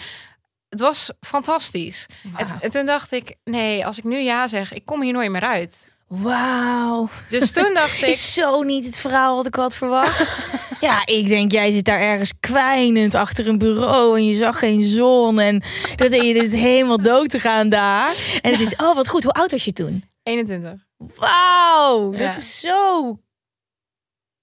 [0.70, 2.06] het was fantastisch.
[2.36, 5.32] En, en toen dacht ik, nee, als ik nu ja zeg, ik kom hier nooit
[5.32, 5.90] meer uit.
[6.08, 7.10] Wauw.
[7.30, 10.52] Dus toen dacht ik, Is zo niet het verhaal wat ik had verwacht.
[10.88, 14.84] ja, ik denk, jij zit daar ergens kwijnend achter een bureau en je zag geen
[14.84, 15.40] zon.
[15.40, 15.64] En
[15.96, 18.16] dat je dit helemaal dood te gaan daar.
[18.42, 19.24] En het is, oh wat goed.
[19.24, 20.10] Hoe oud was je toen?
[20.24, 20.86] 21.
[20.98, 22.18] Wauw, Ja.
[22.28, 23.20] dat is zo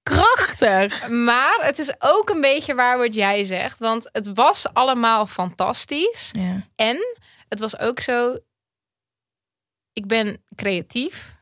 [0.02, 1.08] krachtig.
[1.08, 3.78] Maar het is ook een beetje waar wat jij zegt.
[3.78, 6.30] Want het was allemaal fantastisch.
[6.32, 6.60] Ja.
[6.76, 6.96] En
[7.48, 8.36] het was ook zo.
[9.92, 11.33] Ik ben creatief.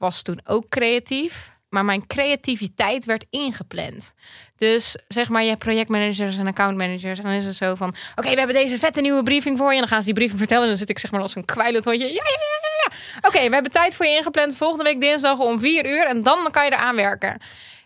[0.00, 1.50] Was toen ook creatief.
[1.68, 4.14] Maar mijn creativiteit werd ingepland.
[4.56, 7.18] Dus zeg maar, je hebt projectmanagers en accountmanagers.
[7.18, 9.74] En dan is het zo van: Oké, we hebben deze vette nieuwe briefing voor je.
[9.74, 10.62] En dan gaan ze die briefing vertellen.
[10.62, 12.06] En dan zit ik zeg maar als een kwijlend hondje.
[12.06, 12.90] Ja, ja, ja, ja.
[12.90, 13.28] ja.
[13.28, 14.56] Oké, we hebben tijd voor je ingepland.
[14.56, 16.06] Volgende week dinsdag om vier uur.
[16.06, 17.40] En dan kan je eraan werken.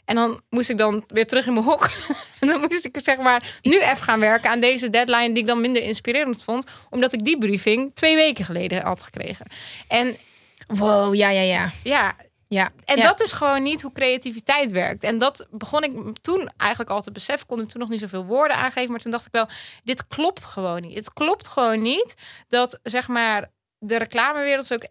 [0.04, 1.90] En dan moest ik dan weer terug in mijn hok.
[2.40, 5.46] en dan moest ik zeg maar nu even gaan werken aan deze deadline die ik
[5.46, 6.66] dan minder inspirerend vond.
[6.90, 9.46] Omdat ik die briefing twee weken geleden had gekregen.
[9.88, 10.16] En
[10.66, 11.70] Wow, ja, ja, ja.
[11.82, 12.16] ja,
[12.48, 12.70] ja.
[12.84, 13.02] en ja.
[13.02, 15.04] dat is gewoon niet hoe creativiteit werkt.
[15.04, 17.46] En dat begon ik toen eigenlijk al te beseffen.
[17.46, 18.90] Kon ik toen nog niet zoveel woorden aangeven.
[18.90, 19.48] Maar toen dacht ik wel,
[19.84, 20.94] dit klopt gewoon niet.
[20.94, 22.14] Het klopt gewoon niet
[22.48, 24.86] dat zeg maar de reclamewereld ook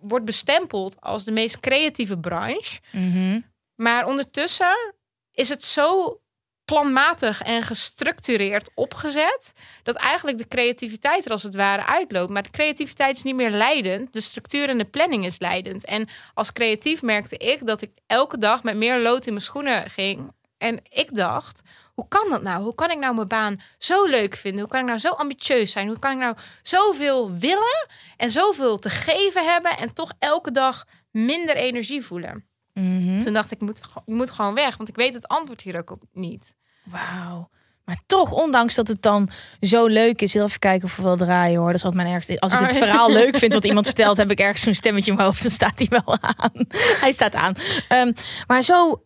[0.00, 2.80] wordt bestempeld als de meest creatieve branche.
[2.92, 3.40] Mhm.
[3.74, 4.94] Maar ondertussen
[5.32, 6.20] is het zo
[6.66, 9.52] planmatig en gestructureerd opgezet
[9.82, 12.30] dat eigenlijk de creativiteit er als het ware uitloopt.
[12.30, 14.12] Maar de creativiteit is niet meer leidend.
[14.12, 15.84] De structuur en de planning is leidend.
[15.84, 19.90] En als creatief merkte ik dat ik elke dag met meer lood in mijn schoenen
[19.90, 20.32] ging.
[20.58, 21.62] En ik dacht,
[21.94, 22.62] hoe kan dat nou?
[22.62, 24.60] Hoe kan ik nou mijn baan zo leuk vinden?
[24.60, 25.88] Hoe kan ik nou zo ambitieus zijn?
[25.88, 30.84] Hoe kan ik nou zoveel willen en zoveel te geven hebben en toch elke dag
[31.10, 32.45] minder energie voelen?
[32.80, 33.18] Mhm.
[33.18, 35.90] Toen dacht ik, moet, ik moet gewoon weg, want ik weet het antwoord hier ook
[35.90, 36.54] op niet.
[36.84, 37.48] Wauw.
[37.84, 41.16] Maar toch, ondanks dat het dan zo leuk is, heel even kijken of we wel
[41.16, 41.66] draaien hoor.
[41.66, 42.40] Dat is wat mijn ergste.
[42.40, 45.10] Als ik het Oh, verhaal leuk vind wat iemand vertelt, heb ik ergens zo'n stemmetje
[45.10, 45.42] in mijn hoofd.
[45.42, 46.66] Dan staat hij wel aan.
[47.00, 47.54] Hij staat aan.
[47.88, 48.12] Ehm,
[48.46, 49.04] maar zo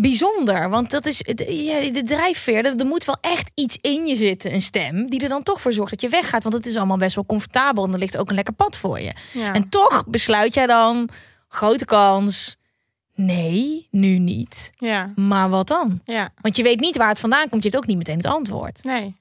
[0.00, 2.64] bijzonder, want dat is ja, de drijfveer.
[2.64, 5.60] Er, er moet wel echt iets in je zitten, een stem, die er dan toch
[5.60, 6.42] voor zorgt dat je weggaat.
[6.42, 9.00] Want het is allemaal best wel comfortabel en er ligt ook een lekker pad voor
[9.00, 9.12] je.
[9.32, 9.52] Ja.
[9.52, 11.08] En toch besluit jij dan,
[11.48, 12.56] grote kans,
[13.16, 14.72] nee, nu niet.
[14.78, 16.00] ja, Maar wat dan?
[16.04, 16.32] ja.
[16.40, 17.62] Want je weet niet waar het vandaan komt.
[17.62, 18.84] Je hebt ook niet meteen het antwoord.
[18.84, 19.16] Nee.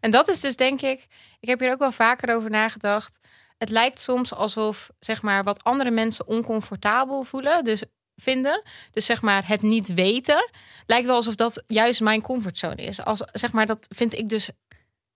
[0.00, 1.06] En dat is dus denk ik,
[1.40, 3.18] ik heb hier ook wel vaker over nagedacht.
[3.58, 7.82] Het lijkt soms alsof zeg maar wat andere mensen oncomfortabel voelen, dus
[8.16, 10.50] vinden, dus zeg maar het niet weten,
[10.86, 13.04] lijkt wel alsof dat juist mijn comfortzone is.
[13.04, 14.50] Als zeg maar dat vind ik dus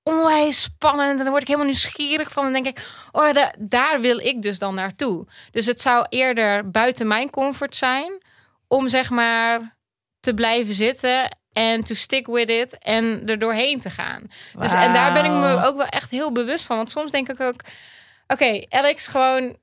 [0.03, 4.01] onwijs spannend en dan word ik helemaal nieuwsgierig van en denk ik, oh da- daar
[4.01, 5.27] wil ik dus dan naartoe.
[5.51, 8.23] Dus het zou eerder buiten mijn comfort zijn
[8.69, 9.77] om zeg maar
[10.21, 14.23] te blijven zitten en to stick with it en er doorheen te gaan.
[14.59, 16.77] Dus en daar ben ik me ook wel echt heel bewust van.
[16.77, 17.61] Want soms denk ik ook,
[18.27, 19.57] oké, Alex, gewoon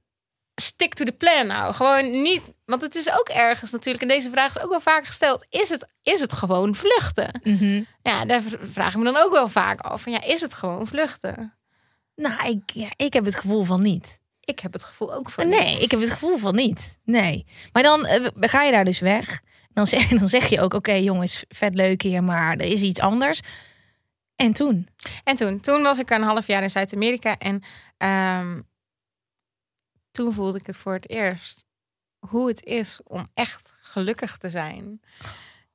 [0.56, 1.74] stick to the plan nou.
[1.74, 4.04] Gewoon niet, want het is ook ergens natuurlijk.
[4.04, 5.46] En deze vraag is ook wel vaak gesteld.
[5.50, 7.40] Is het, is het gewoon vluchten?
[7.44, 7.84] Mhm.
[8.02, 10.02] Ja, daar vraag ik me dan ook wel vaak af.
[10.02, 11.58] Van, ja, is het gewoon vluchten?
[12.16, 14.21] Nou, ik, ja, ik heb het gevoel van niet.
[14.52, 15.82] Ik heb het gevoel ook van Nee, niet.
[15.82, 17.00] ik heb het gevoel van niet.
[17.04, 17.46] Nee.
[17.72, 19.42] Maar dan eh, ga je daar dus weg.
[19.74, 23.00] Dan zeg, dan zeg je ook, oké jongens, vet leuk hier, maar er is iets
[23.00, 23.42] anders.
[24.36, 24.88] En toen?
[25.24, 27.64] En toen, toen was ik een half jaar in Zuid-Amerika en
[27.98, 28.62] ehm,
[30.12, 31.66] toen voelde ik het voor het eerst
[32.20, 35.02] hoe het is om echt gelukkig te zijn.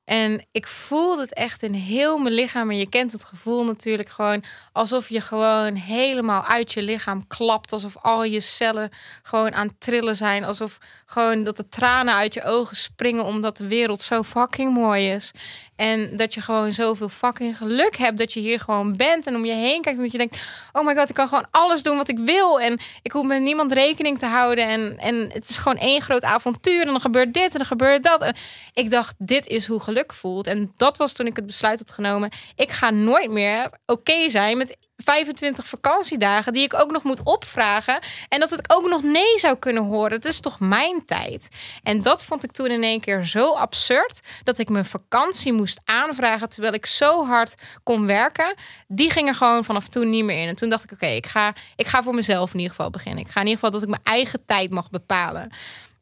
[0.07, 2.69] En ik voelde het echt in heel mijn lichaam.
[2.69, 7.71] En je kent het gevoel natuurlijk gewoon alsof je gewoon helemaal uit je lichaam klapt.
[7.71, 8.89] Alsof al je cellen
[9.23, 10.43] gewoon aan het trillen zijn.
[10.43, 15.11] Alsof gewoon dat de tranen uit je ogen springen omdat de wereld zo fucking mooi
[15.11, 15.31] is.
[15.77, 19.27] En dat je gewoon zoveel fucking geluk hebt dat je hier gewoon bent.
[19.27, 21.47] En om je heen kijkt en dat je denkt, oh my god, ik kan gewoon
[21.51, 22.61] alles doen wat ik wil.
[22.61, 24.65] En ik hoef met niemand rekening te houden.
[24.65, 26.81] En, en het is gewoon één groot avontuur.
[26.81, 28.21] En dan gebeurt dit en dan gebeurt dat.
[28.21, 28.35] En
[28.73, 30.47] ik dacht, dit is hoe geluk voelt.
[30.47, 32.31] En dat was toen ik het besluit had genomen.
[32.55, 37.99] Ik ga nooit meer oké zijn met 25 vakantiedagen die ik ook nog moet opvragen.
[38.29, 40.11] En dat ik ook nog nee zou kunnen horen.
[40.11, 41.49] Het is toch mijn tijd.
[41.83, 45.81] En dat vond ik toen in één keer zo absurd dat ik mijn vakantie moest
[45.85, 48.55] aanvragen terwijl ik zo hard kon werken.
[48.87, 50.47] Die ging er gewoon vanaf toen niet meer in.
[50.47, 53.23] En toen dacht ik, oké, ik, ga, ik ga voor mezelf in ieder geval beginnen.
[53.23, 55.49] Ik ga in ieder geval dat ik mijn eigen tijd mag bepalen.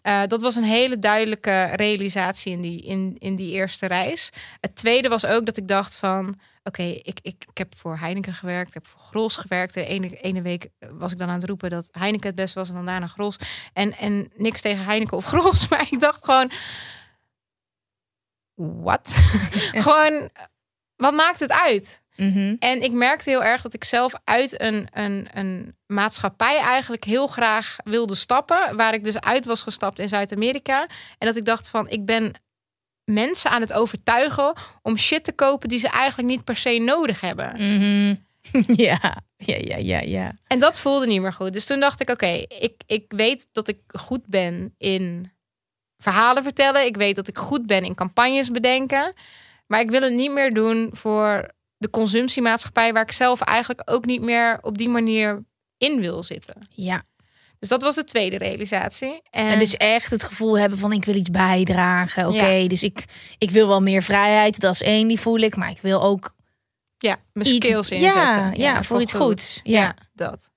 [0.01, 4.29] Eh, dat was een hele duidelijke realisatie in die, in, in die eerste reis.
[4.59, 6.39] Het tweede was ook dat ik dacht van...
[6.67, 9.73] Oké, ik, ik, ik heb voor Heineken gewerkt, ik heb voor Gros gewerkt.
[9.73, 12.69] De ene, ene week was ik dan aan het roepen dat Heineken het best was...
[12.69, 13.37] en dan daarna Gros.
[13.73, 16.51] En, en niks tegen Heineken of Gros, maar ik dacht gewoon...
[18.55, 19.09] Wat?
[19.85, 20.29] gewoon,
[20.95, 22.03] wat maakt het uit?
[22.15, 22.55] Mhm.
[22.59, 27.27] En ik merkte heel erg dat ik zelf uit een, een, een maatschappij eigenlijk heel
[27.27, 28.75] graag wilde stappen.
[28.75, 30.87] Waar ik dus uit was gestapt in Zuid-Amerika.
[31.17, 32.33] En dat ik dacht van, ik ben
[33.05, 37.21] mensen aan het overtuigen om shit te kopen die ze eigenlijk niet per se nodig
[37.21, 37.51] hebben.
[37.55, 38.15] Mhm.
[38.85, 40.35] Ja, ja, ja, ja, ja.
[40.47, 41.53] En dat voelde niet meer goed.
[41.53, 45.31] Dus toen dacht ik, oké, ik, ik weet dat ik goed ben in
[45.97, 46.85] verhalen vertellen.
[46.85, 49.13] Ik weet dat ik goed ben in campagnes bedenken.
[49.67, 52.93] Maar ik wil het niet meer doen voor de consumptiemaatschappij...
[52.93, 55.43] waar ik zelf eigenlijk ook niet meer op die manier
[55.77, 56.67] in wil zitten.
[56.69, 57.03] Ja.
[57.65, 59.21] Dus dat was de tweede realisatie.
[59.29, 62.27] En, En dus echt het gevoel hebben van ik wil iets bijdragen.
[62.27, 62.67] Oké, Ja.
[62.67, 63.05] dus ik,
[63.37, 64.59] ik wil wel meer vrijheid.
[64.59, 65.55] Dat is één, die voel ik.
[65.55, 66.35] Maar ik wil ook
[66.97, 68.61] ja, mijn iets- skills ja, inzetten.
[68.61, 69.59] ja, voor iets goeds.
[69.63, 69.95] Ja.
[70.13, 70.49] dat.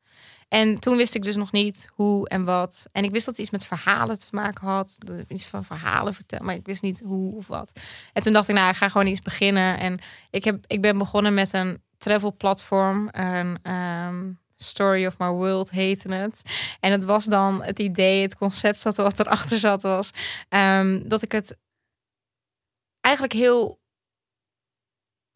[0.49, 2.87] En toen wist ik dus nog niet hoe en wat.
[2.92, 4.99] En ik wist dat het iets met verhalen te maken had.
[5.29, 7.73] Iets van verhalen vertellen, maar ik wist niet hoe of wat.
[8.12, 9.79] En toen dacht ik, nou, ik ga gewoon iets beginnen.
[9.79, 9.99] En
[10.31, 13.09] ik, heb, ik ben begonnen met een travel platform.
[13.12, 14.25] Een ehm,
[14.59, 16.42] Story of My World heette het.
[16.81, 20.11] En het was dan het idee, het concept dat wat erachter zat was...
[20.49, 21.57] ehm, dat ik het
[23.01, 23.81] eigenlijk heel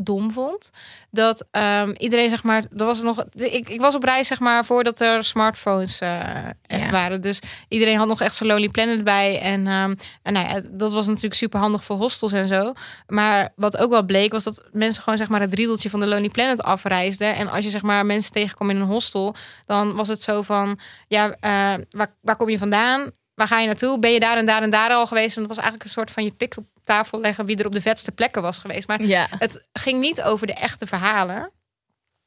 [0.02, 0.70] dom vond.
[1.10, 3.24] Dat ehm, iedereen, zeg maar, er was nog.
[3.34, 6.18] Ik, ik was op reis, zeg maar, voordat er smartphones eh,
[6.66, 6.90] echt Ja.
[6.90, 7.20] waren.
[7.20, 9.40] Dus iedereen had nog echt zo'n Lonely Planet bij.
[9.40, 12.72] En, ehm, en nou ja, dat was natuurlijk super handig voor hostels en zo.
[13.06, 16.06] Maar wat ook wel bleek, was dat mensen gewoon zeg maar het riedeltje van de
[16.06, 17.34] Lonely Planet afreisden.
[17.34, 19.34] En als je zeg maar mensen tegenkwam in een hostel,
[19.66, 23.10] dan was het zo van: ja, eh, waar, waar kom je vandaan?
[23.42, 23.98] Waar ga je naartoe?
[23.98, 25.37] Ben je daar en daar en daar al geweest?
[25.37, 27.72] En dat was eigenlijk een soort van je pik op tafel leggen wie er op
[27.72, 28.88] de vetste plekken was geweest.
[28.88, 29.26] Maar Ja.
[29.38, 31.50] het ging niet over de echte verhalen.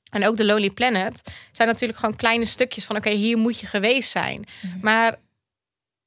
[0.10, 2.96] En ook de Lonely Planet zijn natuurlijk gewoon kleine stukjes van...
[2.96, 4.46] oké, hier moet je geweest zijn.
[4.82, 5.16] Maar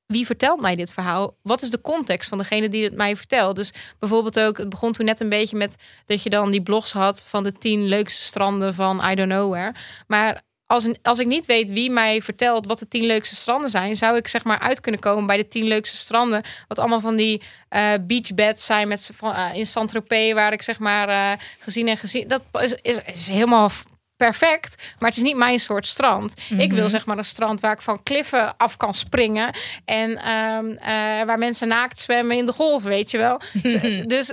[0.07, 1.37] wie vertelt mij dit verhaal?
[1.42, 3.57] Wat is de context van degene die het mij vertelt?
[3.57, 6.92] Dus bijvoorbeeld ook, het begon toen net een beetje met dat je dan die blogs
[6.92, 9.75] had van de tien leukste stranden van I don't know where.
[10.07, 13.96] Maar als, als ik niet weet wie mij vertelt wat de tien leukste stranden zijn,
[13.96, 16.42] zou ik zeg maar uit kunnen komen bij de tien leukste stranden.
[16.68, 20.78] Wat allemaal van die uh, beachbeds zijn met, van, uh, in Saint-Tropez, waar ik zeg
[20.78, 22.28] maar uh, gezien en gezien.
[22.28, 23.70] Dat is, is, is helemaal
[24.16, 26.35] perfect, maar het is niet mijn soort strand.
[26.37, 26.61] Mm -hmm.
[26.61, 29.54] Ik wil zeg maar een strand waar ik van kliffen af kan springen
[29.85, 30.78] en um, uh,
[31.24, 33.40] waar mensen naakt zwemmen in de golf, weet je wel.
[34.07, 34.33] dus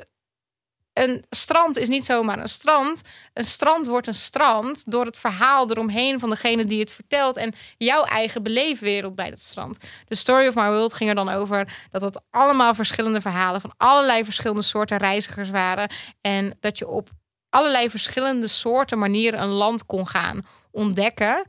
[0.96, 3.02] een strand is niet zomaar een strand.
[3.34, 7.54] Een strand wordt een strand door het verhaal eromheen van degene die het vertelt en
[7.78, 9.78] jouw eigen beleefwereld bij dat strand.
[10.06, 13.74] De Story of My World ging er dan over dat het allemaal verschillende verhalen van
[13.78, 15.90] allerlei verschillende soorten reizigers waren
[16.22, 17.10] en dat je op
[17.50, 21.46] allerlei verschillende soorten manieren een land kon gaan ontdekken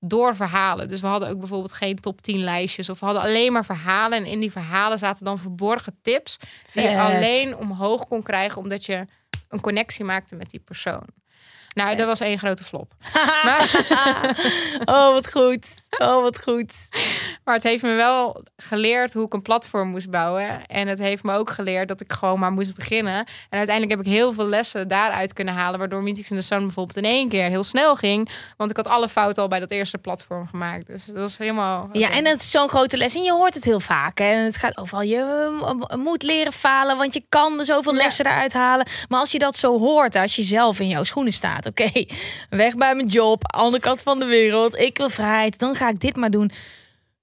[0.00, 0.88] door verhalen.
[0.88, 4.18] Dus we hadden ook bijvoorbeeld geen top 10 lijstjes of we hadden alleen maar verhalen
[4.18, 6.38] en in die verhalen zaten dan verborgen tips
[6.72, 9.06] die je alleen omhoog kon krijgen omdat je
[9.48, 11.06] een connectie maakte met die persoon.
[11.74, 11.98] Nou, Vet.
[11.98, 12.92] dat was één grote flop.
[13.46, 13.70] maar...
[14.94, 15.66] oh, wat goed.
[15.98, 16.72] Oh, wat goed.
[17.44, 20.66] Maar het heeft me wel geleerd hoe ik een platform moest bouwen.
[20.66, 23.14] En het heeft me ook geleerd dat ik gewoon maar moest beginnen.
[23.48, 25.78] En uiteindelijk heb ik heel veel lessen daaruit kunnen halen.
[25.78, 28.28] Waardoor Meetings in the Sun bijvoorbeeld in één keer heel snel ging.
[28.56, 30.86] Want ik had alle fouten al bij dat eerste platform gemaakt.
[30.86, 31.88] Dus dat was helemaal...
[31.92, 33.14] Ja, en het is zo'n grote les.
[33.14, 34.18] En je hoort het heel vaak.
[34.18, 34.24] Hè?
[34.24, 35.02] En het gaat overal.
[35.02, 38.86] Je moet leren falen, want je kan er zoveel lessen eruit halen.
[39.08, 41.59] Maar als je dat zo hoort, als je zelf in jouw schoenen staat.
[41.66, 42.04] Oké,
[42.50, 44.78] weg bij mijn job, andere kant van de wereld.
[44.78, 46.50] Ik wil vrijheid, dan ga ik dit maar doen.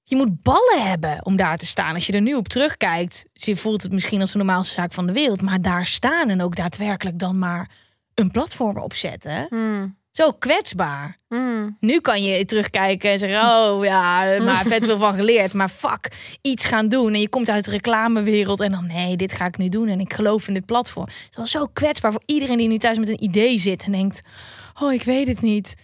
[0.04, 1.94] Je moet ballen hebben om daar te staan.
[1.94, 5.06] Als je er nu op terugkijkt, je voelt het misschien als de normaalste zaak van
[5.06, 5.42] de wereld.
[5.42, 7.70] Maar daar staan en ook daadwerkelijk dan maar
[8.14, 9.46] een platform opzetten.
[9.50, 9.97] Hmm.
[10.18, 11.18] Zo kwetsbaar.
[11.30, 11.78] Mm.
[11.80, 15.54] Nu kan je terugkijken en zeggen: Oh ja, maar vet veel van geleerd.
[15.54, 16.08] Maar fuck,
[16.42, 17.14] iets gaan doen.
[17.14, 19.88] En je komt uit de reclamewereld en dan: Nee, dit ga ik nu doen.
[19.88, 21.06] En ik geloof in dit platform.
[21.06, 23.92] Het is wel zo kwetsbaar voor iedereen die nu thuis met een idee zit en
[23.92, 24.22] denkt:
[24.82, 25.76] Oh, ik weet het niet.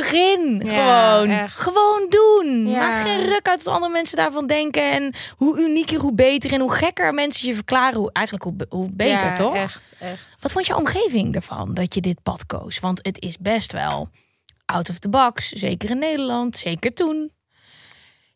[0.00, 1.30] Begin Ja, gewoon.
[1.30, 1.58] echt.
[1.58, 2.66] Gewoon doen.
[2.66, 2.78] Ja.
[2.78, 4.90] Maakt geen ruk uit wat andere mensen daarvan denken.
[4.90, 6.52] En hoe unieker, hoe beter.
[6.52, 9.54] En hoe gekker mensen je verklaren, hoe, eigenlijk hoe, hoe beter, Ja, toch?
[9.54, 10.40] Echt, echt.
[10.40, 12.78] Wat vond je omgeving ervan dat je dit pad koos?
[12.80, 14.08] Want het is best wel
[14.64, 15.48] out of the box.
[15.48, 17.32] Zeker in Nederland, zeker toen.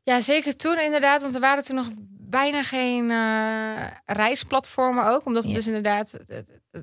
[0.02, 1.22] Ja, zeker toen inderdaad.
[1.22, 1.88] Want er waren toen nog
[2.20, 5.26] bijna geen eh, reisplatformen ook.
[5.26, 6.18] Omdat het dus inderdaad...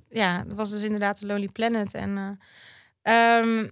[0.09, 1.93] ja, het was dus inderdaad de Lonely Planet.
[1.93, 2.39] En
[3.01, 3.67] ehm,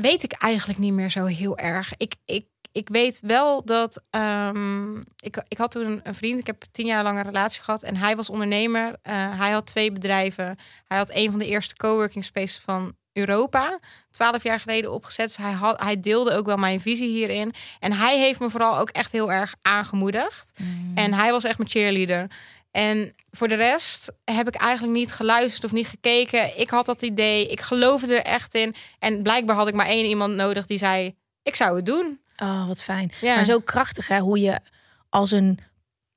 [0.00, 1.92] weet ik eigenlijk niet meer zo heel erg.
[1.96, 4.02] Ik, ik, ik weet wel dat...
[4.10, 6.38] ehm, ik, ik had toen een, vriend.
[6.38, 7.82] Ik heb tien jaar lang een relatie gehad.
[7.82, 8.96] En hij was ondernemer.
[9.02, 10.56] Eh, hij had twee bedrijven.
[10.86, 13.78] Hij had een van de eerste coworking spaces van Europa.
[14.10, 15.26] Twaalf jaar geleden opgezet.
[15.26, 17.54] Dus hij, had, hij deelde ook wel mijn visie hierin.
[17.78, 20.52] En hij heeft me vooral ook echt heel erg aangemoedigd.
[20.94, 22.30] En hij was echt mijn cheerleader.
[22.70, 26.60] En voor de rest heb ik eigenlijk niet geluisterd of niet gekeken.
[26.60, 27.48] Ik had dat idee.
[27.48, 28.74] Ik geloofde er echt in.
[28.98, 32.20] En blijkbaar had ik maar één iemand nodig die zei: Ik zou het doen.
[32.42, 33.10] Oh, wat fijn.
[33.20, 33.34] Ja.
[33.34, 34.18] Maar zo krachtig, hè?
[34.18, 34.60] Hoe je
[35.08, 35.58] als een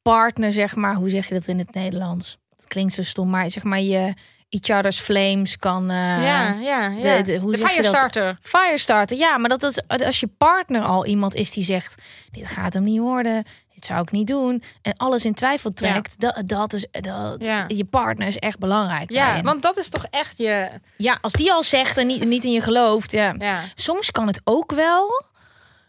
[0.01, 2.37] partner, zeg maar, hoe zeg je dat in het Nederlands?
[2.55, 4.13] Het klinkt zo stom, maar zeg maar je
[4.51, 5.89] each other's flames kan.
[5.89, 6.89] eh, ja, ja, ja.
[7.17, 8.37] de- de- hoe de firestarter.
[8.41, 12.73] Firestarter, ja, maar dat is als je partner al iemand is die zegt: Dit gaat
[12.73, 14.63] hem niet worden, dit zou ik niet doen.
[14.81, 17.63] En alles in twijfel trekt, dat, dat is dat, Ja.
[17.67, 19.11] je partner is echt belangrijk.
[19.13, 19.43] Ja, daarin.
[19.43, 20.69] want dat is toch echt je.
[20.97, 23.35] ja, als die al zegt en niet, niet in je gelooft, ja.
[23.37, 23.59] Ja.
[23.75, 25.29] Soms kan het ook wel.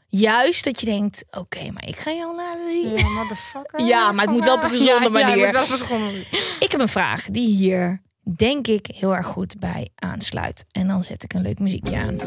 [0.09, 2.97] Juist dat je denkt, oké, maar ik ga je al laten zien.
[2.97, 3.81] Ja, motherfucker.
[3.87, 5.27] Ja, maar het moet wel op een gezonde Ja, ja, manier.
[5.29, 6.57] het moet wel op een gezonde manier.
[6.61, 10.65] Ik heb een vraag die hier, denk ik, heel erg goed bij aansluit.
[10.73, 12.17] En dan zet ik een leuk muziekje aan.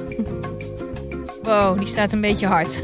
[1.44, 2.84] Wow, die staat een beetje hard.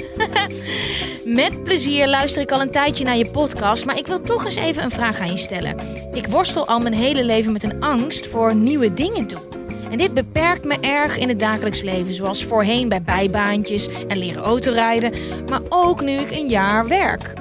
[1.26, 4.56] Met plezier luister ik al een tijdje naar je podcast, maar ik wil toch eens
[4.56, 5.76] even een vraag aan je stellen.
[6.13, 9.41] Ik worstel al mijn hele leven met een angst voor nieuwe dingen doen.
[9.91, 14.43] En dit beperkt me erg in het dagelijks leven, zoals voorheen bij bijbaantjes en leren
[14.43, 15.13] autorijden,
[15.50, 17.34] maar ook nu ik een jaar werk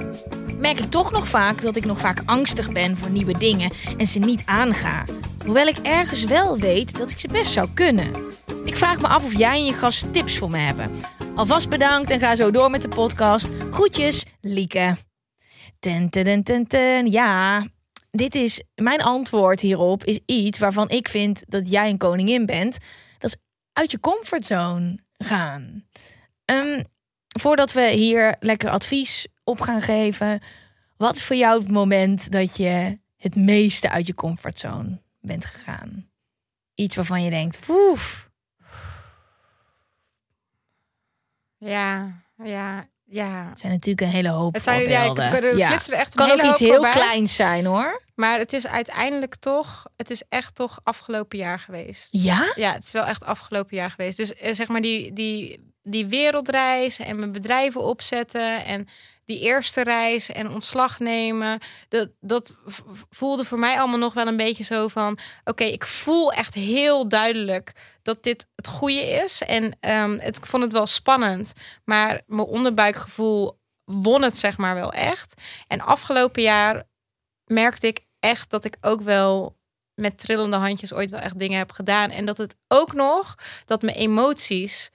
[0.61, 4.07] merk ik toch nog vaak dat ik nog vaak angstig ben voor nieuwe dingen en
[4.07, 5.05] ze niet aanga.
[5.45, 8.11] Hoewel ik ergens wel weet dat ik ze best zou kunnen.
[8.65, 10.91] Ik vraag me af of jij en je gast tips voor me hebben.
[11.35, 13.49] Alvast bedankt en ga zo door met de podcast.
[13.71, 14.97] Groetjes, Lieke.
[15.79, 17.11] Ten, ten, ten, ten.
[17.11, 17.65] Ja,
[18.11, 22.77] dit is mijn antwoord hierop is iets waarvan ik vind dat jij een koningin bent.
[23.17, 23.37] Dat is
[23.73, 25.85] uit je comfortzone gaan.
[26.45, 26.83] Ehm,
[27.39, 30.41] voordat we hier lekker advies op gaan geven,
[30.97, 36.09] wat is voor jou het moment dat je het meeste uit je comfortzone bent gegaan?
[36.75, 38.29] Iets waarvan je denkt, oef,
[41.57, 42.87] Ja, ja.
[43.05, 43.47] ja.
[43.49, 45.71] Het zijn natuurlijk een hele hoop Het zijn, ja, er Ja.
[45.71, 46.91] er echt kan ook iets heel voorbij.
[46.91, 48.01] kleins zijn hoor.
[48.15, 52.07] Maar het is uiteindelijk toch, het is echt toch afgelopen jaar geweest.
[52.11, 52.51] Ja?
[52.55, 54.17] Ja, het is wel echt afgelopen jaar geweest.
[54.17, 58.87] Dus eh, zeg maar die, die, die wereldreis en mijn bedrijven opzetten en
[59.31, 61.59] die eerste reis en ontslag nemen.
[61.87, 62.55] Dat, dat
[63.09, 65.17] voelde voor mij allemaal nog wel een beetje zo van...
[65.43, 69.41] Oké, ik voel echt heel duidelijk dat dit het goede is.
[69.41, 71.53] En ehm, het, ik vond het wel spannend.
[71.85, 75.41] Maar mijn onderbuikgevoel won het zeg maar wel echt.
[75.67, 76.83] En afgelopen jaar
[77.45, 79.59] merkte ik echt dat ik ook wel
[79.93, 82.09] met trillende handjes ooit wel echt dingen heb gedaan.
[82.09, 84.91] En dat het ook nog, dat mijn emoties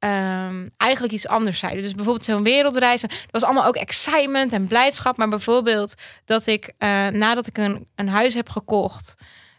[0.00, 1.82] ehm, eigenlijk iets anders zeiden.
[1.82, 3.00] Dus bijvoorbeeld zo'n wereldreis.
[3.00, 5.16] Dat was allemaal ook excitement en blijdschap.
[5.16, 9.14] Maar bijvoorbeeld dat ik eh, nadat ik een, een huis heb gekocht...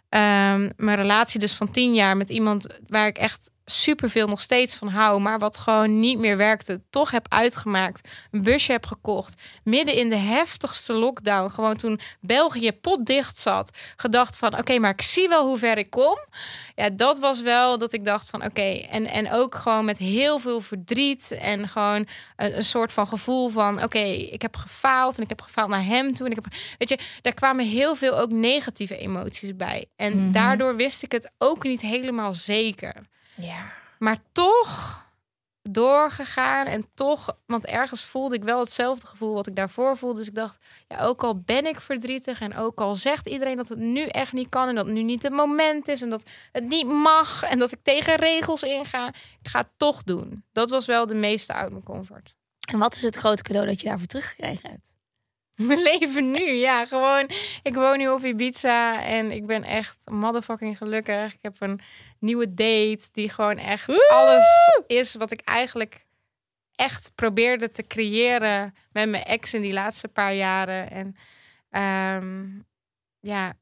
[0.10, 4.75] ehm, mijn relatie dus van tien jaar met iemand waar ik echt superveel nog steeds
[4.75, 9.41] van hou, maar wat gewoon niet meer werkte, toch heb uitgemaakt, een busje heb gekocht,
[9.63, 15.01] midden in de heftigste lockdown, gewoon toen België potdicht zat, gedacht van oké, maar ik
[15.01, 16.17] zie wel hoe ver ik kom.
[16.75, 20.39] Ja, dat was wel dat ik dacht van oké, en, en ook gewoon met heel
[20.39, 25.23] veel verdriet en gewoon een, een soort van gevoel van oké, ik heb gefaald en
[25.23, 28.19] ik heb gefaald naar hem toe en ik heb, weet je, daar kwamen heel veel
[28.19, 30.31] ook negatieve emoties bij en Mhm.
[30.31, 32.95] daardoor wist ik het ook niet helemaal zeker.
[33.41, 33.71] Ja.
[33.99, 35.01] Maar toch
[35.63, 40.19] doorgegaan en toch, want ergens voelde ik wel hetzelfde gevoel wat ik daarvoor voelde.
[40.19, 43.69] Dus ik dacht, ja, ook al ben ik verdrietig en ook al zegt iedereen dat
[43.69, 46.67] het nu echt niet kan en dat nu niet het moment is en dat het
[46.67, 49.08] niet mag en dat ik tegen regels inga,
[49.41, 50.43] ik ga het toch doen.
[50.51, 52.36] Dat was wel de meeste uit mijn comfort.
[52.71, 54.90] En wat is het grote cadeau dat je daarvoor teruggekregen hebt?
[55.67, 57.30] Mijn leven nu, ja, gewoon.
[57.63, 61.34] Ik woon nu op Ibiza en ik ben echt motherfucking gelukkig.
[61.34, 61.80] Ik heb een
[62.19, 64.45] nieuwe date die gewoon echt alles
[64.88, 66.06] is wat ik eigenlijk
[66.76, 70.91] echt probeerde te creëren met mijn ex in die laatste paar jaren.
[70.91, 71.15] En
[71.69, 72.47] ehm,
[73.19, 73.54] ja,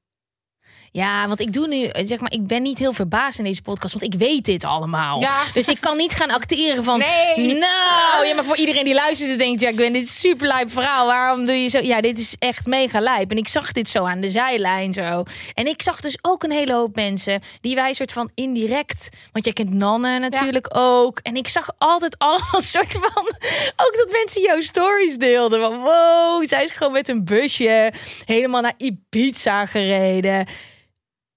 [0.91, 3.93] Ja, want ik doe nu, zeg maar, ik ben niet heel verbaasd in deze podcast,
[3.99, 5.19] want ik weet dit allemaal.
[5.19, 5.43] Ja.
[5.53, 7.47] Dus ik kan niet gaan acteren van, Nee.
[7.57, 10.71] nou, ja, maar voor iedereen die luistert en denkt, ja, ik ben dit super lijp
[10.71, 11.05] verhaal.
[11.05, 11.79] Waarom doe je zo?
[11.81, 13.31] Ja, dit is echt mega lijp.
[13.31, 15.23] En ik zag dit zo aan de zijlijn zo.
[15.53, 19.45] En ik zag dus ook een hele hoop mensen die wij soort van indirect, want
[19.45, 21.19] jij kent Nanne natuurlijk ook.
[21.23, 23.27] En ik zag altijd allemaal soort van,
[23.75, 25.61] ook dat mensen jouw stories deelden.
[25.61, 27.93] Van, wow, zij is gewoon met een busje
[28.25, 30.47] helemaal naar Ibiza gereden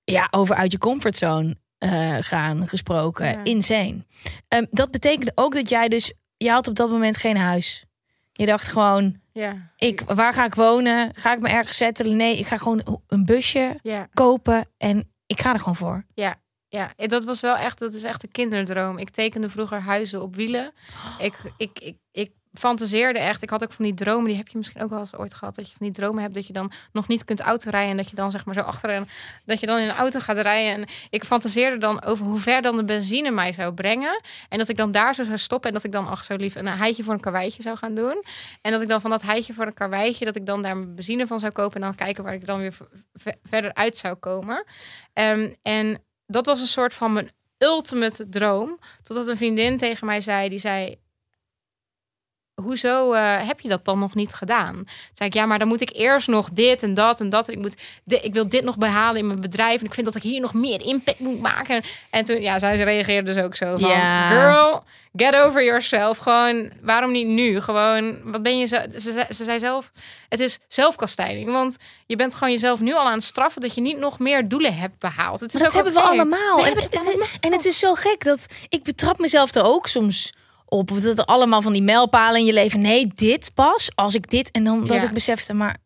[0.05, 3.27] ja, over uit je comfortzone eh, gaan gesproken.
[3.27, 3.45] Ja.
[3.45, 4.05] Insane.
[4.49, 6.13] Ehm, dat betekende ook dat jij dus...
[6.37, 7.85] Je had op dat moment geen huis.
[8.33, 11.11] Je dacht gewoon, ja, ik, waar ga ik wonen?
[11.15, 12.17] Ga ik me ergens settelen?
[12.17, 14.09] Nee, ik ga gewoon een busje ja.
[14.13, 16.07] kopen en ik ga er gewoon voor.
[16.15, 18.99] Ja, ja, dat was wel echt, dat is echt een kinderdroom.
[18.99, 20.73] Ik tekende vroeger huizen op wielen.
[21.19, 23.43] Ik, ik, ik, ik fantaseerde echt.
[23.43, 25.55] Ik had ook van die dromen, die heb je misschien ook wel eens ooit gehad.
[25.55, 27.91] Dat je van die dromen hebt dat je dan nog niet kunt autorijden.
[27.91, 29.09] En dat je dan zeg maar zo achter een,
[29.45, 30.73] dat je dan in een auto gaat rijden.
[30.73, 34.21] En ik fantaseerde dan over hoe ver dan de benzine mij zou brengen.
[34.49, 35.69] En dat ik dan daar zo zou stoppen.
[35.69, 38.25] En dat ik dan, ach zo lief, een heitje voor een karweitje zou gaan doen.
[38.61, 40.95] En dat ik dan van dat heitje voor een karweitje, dat ik dan daar mijn
[40.95, 41.75] benzine van zou kopen.
[41.75, 42.77] En dan kijken waar ik dan weer
[43.43, 44.65] verder uit zou komen.
[45.13, 48.79] Ehm, en dat was een soort van mijn ultimate droom.
[49.03, 51.01] Totdat een vriendin tegen mij zei, die zei...
[52.55, 54.75] Hoezo eh, heb je dat dan nog niet gedaan?
[54.75, 57.47] Toen zei ik, ja, maar dan moet ik eerst nog dit en dat en dat.
[57.49, 59.81] En ik, moet di- ik wil dit nog behalen in mijn bedrijf.
[59.81, 61.83] En ik vind dat ik hier nog meer impact moet maken.
[62.11, 63.89] En toen, ja, zij reageerde dus ook zo van...
[63.91, 64.29] Ja.
[64.29, 64.85] Girl,
[65.17, 66.19] get over yourself.
[66.19, 67.61] Gewoon, waarom niet nu?
[67.61, 68.67] Gewoon, wat ben je...
[68.67, 69.93] Zo, ze, ze, ze zei zelf,
[70.29, 71.53] het is zelfkastijding.
[71.53, 73.61] Want je bent gewoon jezelf nu al aan het straffen...
[73.61, 75.41] dat je niet nog meer doelen hebt behaald.
[75.41, 76.55] Het is dat ook hebben we allemaal.
[76.57, 77.27] We En, hebben het allemaal.
[77.41, 80.33] en het is zo gek dat ik betrap mezelf er ook soms
[80.73, 81.03] op.
[81.03, 82.81] Dat er allemaal van die mijlpalen in je leven.
[82.81, 84.51] Nee, dit pas als ik dit.
[84.51, 85.03] En dan dat Ja.
[85.03, 85.77] ik besefte, maar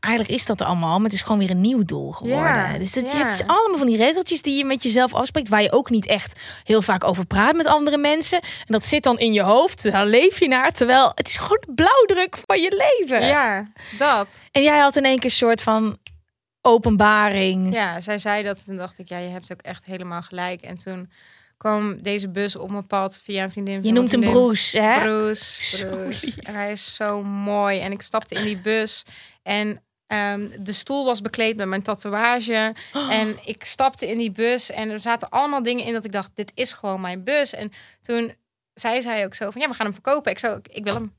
[0.00, 0.94] eigenlijk is dat er allemaal.
[0.96, 2.42] Maar het is gewoon weer een nieuw doel geworden.
[2.44, 5.48] Ja, Dus dat, je hebt allemaal van die regeltjes die je met jezelf afspreekt.
[5.48, 8.40] Waar je ook niet echt heel vaak over praat met andere mensen.
[8.40, 9.82] En dat zit dan in je hoofd.
[9.90, 10.72] Daar leef je naar.
[10.72, 13.26] Terwijl het is gewoon de blauwdruk van je leven.
[13.26, 14.38] Ja, dat.
[14.52, 15.98] En jij had in één keer een soort van
[16.60, 17.72] openbaring.
[17.74, 18.64] Ja, zij zei dat.
[18.66, 20.60] Toen dacht ik, ja, je hebt ook echt helemaal gelijk.
[20.60, 21.10] En toen
[21.62, 23.74] kwam deze bus op mijn pad via een vriendin.
[23.74, 24.20] van Je noemt hem.
[24.20, 25.00] Broes, hè?
[25.00, 25.84] Broes,
[26.58, 27.80] hij is zo mooi.
[27.80, 29.04] En ik stapte in die bus
[29.42, 32.74] en ehm, de stoel was bekleed met mijn tatoeage.
[33.18, 36.30] En ik stapte in die bus en er zaten allemaal dingen in dat ik dacht,
[36.34, 37.52] dit is gewoon mijn bus.
[37.52, 38.34] En toen
[38.74, 40.30] zei zij ook zo van, ja, we gaan hem verkopen.
[40.30, 41.14] Ik zo, ik wil hem.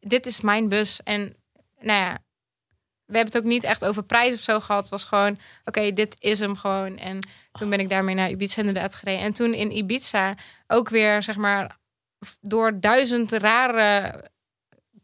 [0.00, 1.00] Dit is mijn bus.
[1.04, 1.36] En
[1.80, 2.18] nou ja,
[3.04, 4.80] we hebben het ook niet echt over prijs of zo gehad.
[4.80, 6.96] Het was gewoon, oké, dit is hem gewoon.
[6.96, 7.18] En
[7.58, 9.20] toen ben ik daarmee naar Ibiza inderdaad gereden.
[9.20, 10.34] En toen in Ibiza
[10.66, 11.76] ook weer, zeg maar,
[12.40, 14.14] door duizend rare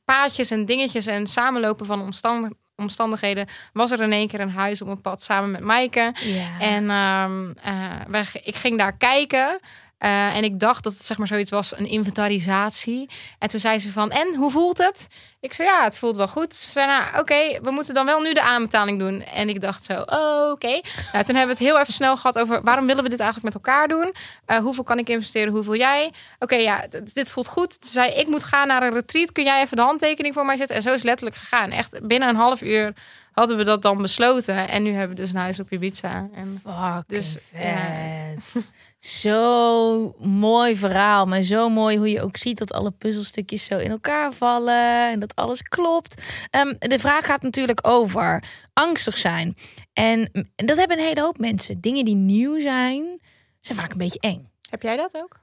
[0.05, 4.83] paadjes en dingetjes en samenlopen van omstand, omstandigheden was er in één keer een huis
[4.83, 6.15] op een pad samen met Maaike.
[6.15, 6.61] Ja.
[6.61, 9.61] En ehm, eh, wij, ik ging daar kijken.
[9.99, 13.09] Eh, en ik dacht dat het zeg maar zoiets was, een inventarisatie.
[13.39, 15.09] En toen zei ze van, en hoe voelt het?
[15.41, 16.55] Ik zei, ja, het voelt wel goed.
[16.55, 19.23] Ze zei, nou, oké, we moeten dan wel nu de aanbetaling doen.
[19.23, 20.81] En ik dacht zo, oh, oké.
[21.13, 23.55] Nou, toen hebben we het heel even snel gehad over, waarom willen we dit eigenlijk
[23.55, 24.15] met elkaar doen?
[24.47, 26.13] Eh, hoeveel kan ik investeren, hoeveel jij?
[26.39, 27.81] Oké, ja, dit voelt goed.
[27.81, 29.33] Toen zei ik, moet gaan naar een retreat.
[29.33, 30.77] Kun jij even de handtekening voor mij zetten?
[30.77, 31.71] En zo is het letterlijk gegaan.
[31.71, 32.93] Echt binnen een half uur
[33.33, 34.69] hadden we dat dan besloten.
[34.69, 36.29] En nu hebben we dus een huis op Ibiza.
[36.35, 38.65] En Fucking Dus, vet.
[39.05, 43.91] Zo mooi verhaal, maar zo mooi hoe je ook ziet dat alle puzzelstukjes zo in
[43.91, 46.23] elkaar vallen en dat alles klopt.
[46.51, 49.57] Ehm, de vraag gaat natuurlijk over angstig zijn.
[49.93, 51.81] En en dat hebben een hele hoop mensen.
[51.81, 53.21] Dingen die nieuw zijn,
[53.61, 54.51] zijn vaak een beetje eng.
[54.71, 55.41] heb jij dat ook?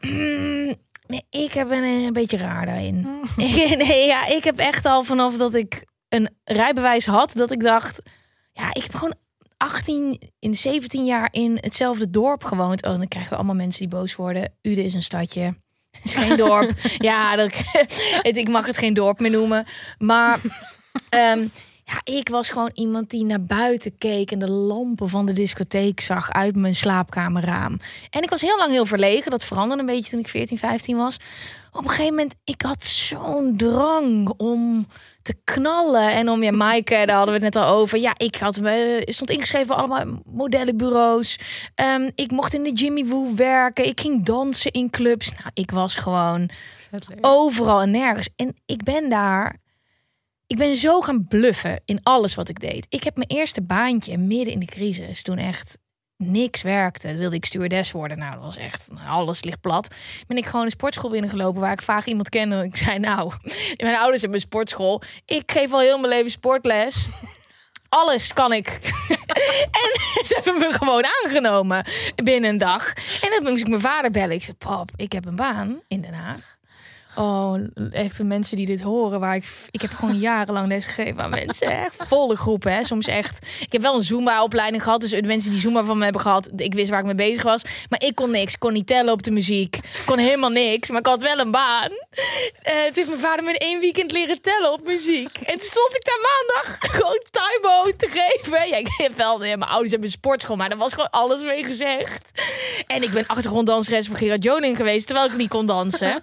[0.00, 0.74] Mm,
[1.06, 3.20] Nee, ik heb een, een beetje raar daarin.
[3.36, 8.02] nee, ja, ik heb echt al vanaf dat ik een rijbewijs had, dat ik dacht,
[8.52, 9.14] ja, ik heb gewoon
[9.58, 12.86] 18 in 17 jaar in hetzelfde dorp gewoond.
[12.86, 14.52] Oh, dan krijgen we allemaal mensen die boos worden.
[14.62, 15.54] Ude is een stadje.
[15.90, 16.72] Het is geen dorp.
[16.98, 17.50] ja, dat,
[18.22, 19.66] het, ik mag het geen dorp meer noemen.
[19.98, 20.40] Maar
[21.08, 21.46] ehm,
[21.84, 26.00] ja, ik was gewoon iemand die naar buiten keek en de lampen van de discotheek
[26.00, 27.80] zag uit mijn slaapkamerraam.
[28.10, 29.30] En ik was heel lang heel verlegen.
[29.30, 31.16] Dat veranderde een beetje toen ik 14, 15 was.
[31.72, 34.86] Op een gegeven moment, ik had zo'n drang om
[35.28, 36.12] te knallen.
[36.12, 37.98] En om, ja, Maaike, daar hadden we het net al over.
[37.98, 41.38] Ja, ik had me, stond ingeschreven bij allemaal modellenbureaus.
[41.74, 43.86] Ehm, ik mocht in de Jimmy Woo werken.
[43.86, 45.30] Ik ging dansen in clubs.
[45.30, 46.50] Nou, ik was gewoon
[47.20, 48.28] overal en nergens.
[48.36, 49.56] En ik ben daar.
[50.46, 52.86] Ik ben zo gaan bluffen in alles wat ik deed.
[52.88, 55.22] Ik heb mijn eerste baantje midden in de crisis.
[55.22, 55.78] Toen echt
[56.18, 57.16] niks werkte.
[57.16, 58.18] Wilde ik stewardess worden.
[58.18, 59.94] Nou, dat was echt, alles ligt plat.
[60.26, 62.56] Ben ik gewoon een sportschool binnengelopen waar ik vaak iemand kende.
[62.56, 63.32] En ik zei, nou,
[63.76, 65.02] mijn ouders hebben een sportschool.
[65.24, 67.08] Ik geef al heel mijn leven sportles.
[67.88, 68.66] Alles kan ik.
[69.82, 69.90] en
[70.24, 72.92] ze hebben me gewoon aangenomen binnen een dag.
[73.20, 74.34] En dan moest ik mijn vader bellen.
[74.34, 76.57] Ik zei, pap, ik heb een baan in Den Haag.
[77.18, 77.54] Oh,
[77.90, 81.30] echt de mensen die dit horen, waar ik, ik heb gewoon jarenlang les gegeven aan
[81.30, 81.84] mensen.
[81.84, 82.84] Echt volle groepen, hè.
[82.84, 83.46] Soms echt.
[83.60, 86.50] Ik heb wel een Zumba-opleiding gehad, dus de mensen die Zumba van me hebben gehad,
[86.56, 87.62] ik wist waar ik mee bezig was.
[87.88, 90.98] Maar ik kon niks, ik kon niet tellen op de muziek, kon helemaal niks, maar
[90.98, 91.90] ik had wel een baan.
[92.62, 95.36] Eh, toen heeft mijn vader me in één weekend leren tellen op muziek.
[95.38, 98.68] En toen stond ik daar maandag gewoon Taibo te geven.
[98.68, 101.64] Ja, ik heb wel, mijn ouders hebben een sportschool, maar daar was gewoon alles mee
[101.64, 102.42] gezegd.
[102.86, 106.22] En ik ben achtergronddanseres voor Gerard Joning geweest, terwijl ik niet kon dansen.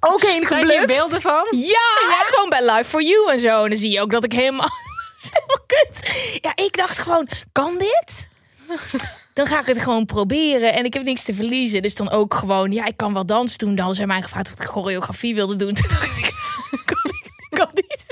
[0.00, 0.86] Ook heen Zijn gebluft.
[0.86, 1.46] beelden van?
[1.50, 3.64] Ja, gewoon bij Live for You en zo.
[3.64, 4.68] En dan zie je ook dat ik helemaal,
[5.30, 6.12] helemaal kut.
[6.40, 8.28] Ja, ik dacht gewoon, kan dit?
[9.34, 10.72] Dan ga ik het gewoon proberen.
[10.72, 11.82] En ik heb niks te verliezen.
[11.82, 13.74] Dus dan ook gewoon, ja, ik kan wel dansen doen.
[13.74, 15.74] Dan ze mij gevraagd of ik choreografie wilde doen.
[15.80, 16.32] Toen dacht ik,
[16.84, 18.09] kan ik kan niet.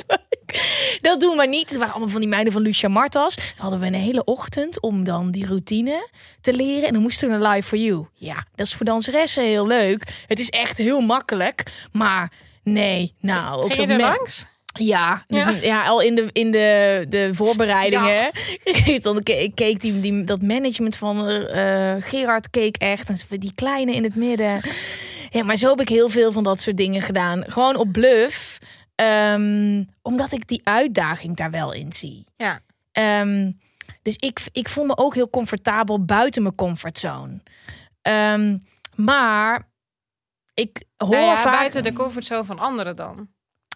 [1.00, 1.68] Dat doen we niet.
[1.68, 3.34] Het waren allemaal van die meiden van Lucia Martas.
[3.34, 6.08] Dan hadden we een hele ochtend om dan die routine
[6.40, 6.86] te leren.
[6.86, 8.06] En dan moesten we naar Live for You.
[8.14, 10.02] Ja, dat is voor danseressen heel leuk.
[10.26, 11.62] Het is echt heel makkelijk.
[11.92, 12.32] Maar
[12.62, 13.62] nee, nou...
[13.62, 14.46] Ook Ging je er langs?
[14.72, 15.50] ja, Ja.
[15.62, 15.86] ja.
[15.86, 18.30] al in de, in de, de voorbereidingen.
[19.02, 23.08] Dan ke- keek die, die, dat management van eh Gerard keek echt.
[23.10, 24.60] En die kleine in het midden.
[25.30, 27.44] Ja, maar zo heb ik heel veel van dat soort dingen gedaan.
[27.46, 28.58] Gewoon op bluff.
[28.98, 32.26] Ehm, omdat ik die uitdaging daar wel in zie.
[32.36, 32.60] Ja.
[32.92, 33.52] Ehm,
[34.02, 37.40] dus ik, ik voel me ook heel comfortabel buiten mijn comfortzone.
[38.02, 38.58] Ehm,
[38.94, 39.68] maar
[40.54, 41.58] ik hoor Nou ja, vaak...
[41.58, 43.28] buiten de comfortzone van anderen dan.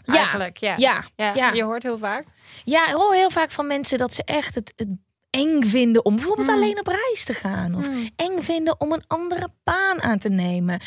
[0.05, 0.75] Ja, Eigenlijk, ja.
[0.77, 1.53] Ja, Ja, ja.
[1.53, 2.27] Je hoort heel vaak.
[2.65, 4.89] Ja, ik hoor heel vaak van mensen dat ze echt het, het
[5.31, 6.57] eng vinden om bijvoorbeeld Hmm.
[6.57, 7.75] alleen op reis te gaan.
[7.75, 10.81] Of eng vinden om een andere baan aan te nemen.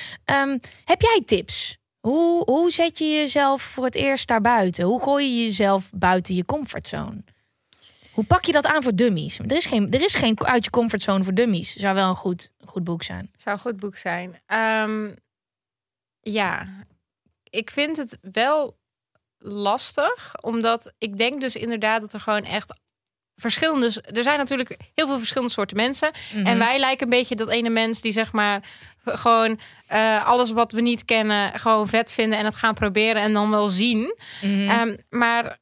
[0.86, 1.78] Heb jij tips?
[2.06, 4.86] Hoe, hoe zet je jezelf voor het eerst daar buiten?
[4.86, 7.24] Hoe gooi je jezelf buiten je comfortzone?
[8.12, 9.40] Hoe pak je dat aan voor dummies?
[9.40, 11.76] Er is geen, er is geen uit je comfortzone voor dummies.
[11.76, 13.32] Zou wel een goed, goed boek zijn.
[13.36, 14.42] Zou een goed boek zijn.
[14.46, 15.16] Ehm,
[16.20, 16.68] ja,
[17.44, 18.78] ik vind het wel
[19.38, 22.80] lastig, omdat ik denk dus inderdaad dat er gewoon echt
[23.36, 24.04] verschillende.
[24.14, 26.12] Er zijn natuurlijk heel veel verschillende soorten mensen.
[26.44, 28.64] En wij lijken een beetje dat ene mens die zeg maar
[29.06, 33.34] gewoon eh, alles wat we niet kennen gewoon vet vinden en het gaan proberen en
[33.34, 34.16] dan wel zien.
[34.42, 35.60] Ehm, maar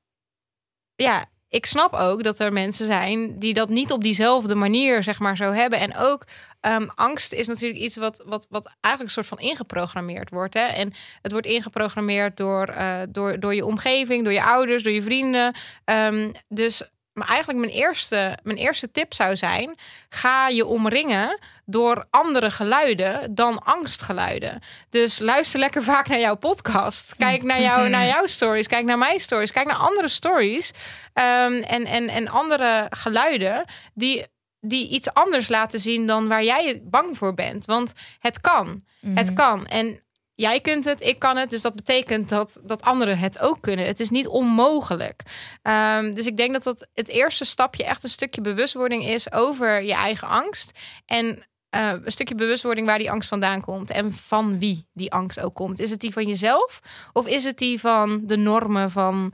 [0.96, 5.20] ja, ik snap ook dat er mensen zijn die dat niet op diezelfde manier zeg
[5.20, 5.80] maar zo hebben.
[5.80, 6.26] En ook
[6.60, 10.54] ehm, angst is natuurlijk iets wat, wat, wat eigenlijk een soort van ingeprogrammeerd wordt.
[10.54, 10.66] Hè?
[10.66, 15.02] En het wordt ingeprogrammeerd door, eh, door, door je omgeving, door je ouders, door je
[15.02, 15.56] vrienden.
[15.86, 16.84] Ehm, dus
[17.14, 19.76] maar eigenlijk mijn eerste, mijn eerste tip zou zijn:
[20.10, 24.62] ga je omringen door andere geluiden dan angstgeluiden.
[24.90, 27.16] Dus luister lekker vaak naar jouw podcast.
[27.18, 28.68] Kijk naar, jou, naar jouw stories.
[28.68, 29.52] Kijk naar mijn stories.
[29.52, 30.72] Kijk naar andere stories.
[31.14, 34.26] ehm, en, en, en andere geluiden die,
[34.60, 37.66] die iets anders laten zien dan waar jij bang voor bent.
[37.66, 38.82] Want het kan.
[39.14, 39.68] Het kan.
[39.68, 40.04] En
[40.44, 41.50] jij kunt het, ik kan het.
[41.50, 43.86] Dus dat betekent dat, dat anderen het ook kunnen.
[43.86, 45.22] Het is niet onmogelijk.
[45.62, 49.84] Ehm, dus ik denk dat dat het eerste stapje echt een stukje bewustwording is over
[49.84, 50.72] je eigen angst.
[51.06, 53.90] En eh, een stukje bewustwording waar die angst vandaan komt.
[53.90, 55.80] En van wie die angst ook komt.
[55.80, 56.80] Is het die van jezelf?
[57.14, 59.34] Of is het die van de normen van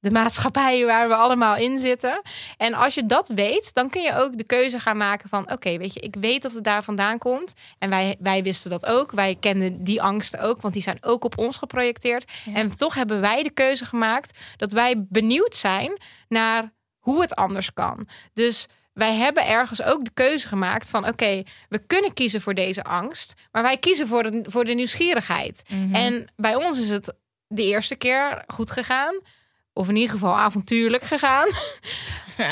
[0.00, 2.22] de maatschappij waar we allemaal in zitten.
[2.56, 5.52] En als je dat weet, dan kun je ook de keuze gaan maken van...
[5.52, 7.54] oké, weet je, ik weet dat het daar vandaan komt.
[7.78, 9.12] En wij, wij wisten dat ook.
[9.12, 12.32] Wij kenden die angsten ook, want die zijn ook op ons geprojecteerd.
[12.54, 15.98] En toch hebben wij de keuze gemaakt dat wij benieuwd zijn
[16.28, 18.06] naar hoe het anders kan.
[18.32, 21.08] Dus wij hebben ergens ook de keuze gemaakt van...
[21.08, 23.34] oké, we kunnen kiezen voor deze angst...
[23.52, 25.62] maar wij kiezen voor de, voor de nieuwsgierigheid.
[25.92, 27.14] En bij ons is het
[27.46, 29.14] de eerste keer goed gegaan...
[29.80, 31.48] Of in ieder geval avontuurlijk gegaan.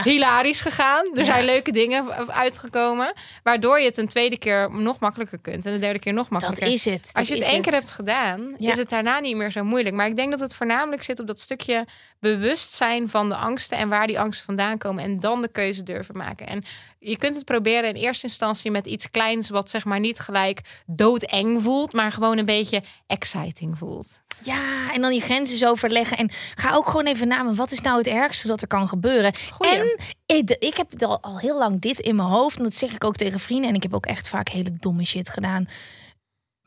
[0.04, 1.10] Hilarisch gegaan.
[1.14, 3.12] Er zijn leuke dingen uitgekomen.
[3.42, 5.66] Waardoor je het een tweede keer nog makkelijker kunt.
[5.66, 6.72] En de derde keer nog Dat makkelijker.
[6.72, 7.10] is het.
[7.12, 8.72] Als je dat het één keer hebt gedaan, Ja.
[8.72, 9.94] is het daarna niet meer zo moeilijk.
[9.94, 11.86] Maar ik denk dat het voornamelijk zit op dat stukje
[12.20, 15.04] bewustzijn van de angsten en waar die angsten vandaan komen.
[15.04, 16.46] En dan de keuze durven maken.
[16.46, 16.64] En
[16.98, 20.60] je kunt het proberen in eerste instantie met iets kleins, wat zeg maar niet gelijk
[20.86, 24.20] doodeng voelt, maar gewoon een beetje exciting voelt.
[24.42, 26.16] Ja, en dan je grenzen zo verleggen.
[26.16, 29.32] En ga ook gewoon even na, wat is nou het ergste dat er kan gebeuren?
[29.50, 29.78] Goeie.
[29.78, 32.56] En ik, ik heb al heel lang dit in mijn hoofd.
[32.56, 33.68] En dat zeg ik ook tegen vrienden.
[33.68, 35.68] En ik heb ook echt vaak hele domme shit gedaan.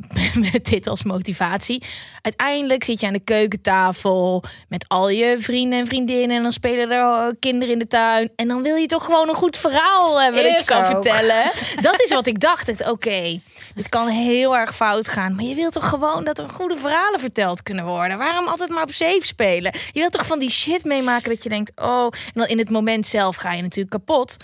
[0.51, 1.83] Met dit als motivatie.
[2.21, 6.37] Uiteindelijk zit je aan de keukentafel met al je vrienden en vriendinnen.
[6.37, 8.31] En dan spelen er kinderen in de tuin.
[8.35, 10.91] En dan wil je toch gewoon een goed verhaal hebben dat je kan ook.
[10.91, 11.51] vertellen.
[11.81, 12.89] Dat is wat ik dacht.
[12.89, 13.41] Oké,
[13.75, 15.35] dit kan heel erg fout gaan.
[15.35, 18.17] Maar je wilt toch gewoon dat er goede verhalen verteld kunnen worden.
[18.17, 19.73] Waarom altijd maar op safe spelen?
[19.91, 22.05] Je wilt toch van die shit meemaken dat je denkt, oh.
[22.05, 24.35] En dan in het moment zelf ga je natuurlijk kapot.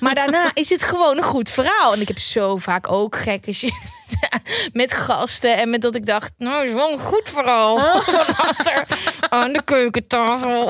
[0.00, 1.92] Maar daarna is het gewoon een goed verhaal.
[1.92, 3.98] En ik heb zo vaak ook gekke shit
[4.72, 5.56] met gasten.
[5.56, 7.78] En met dat ik dacht, nou, is wel een goed verhaal.
[8.48, 8.86] Achter
[9.28, 10.66] aan de keukentafel.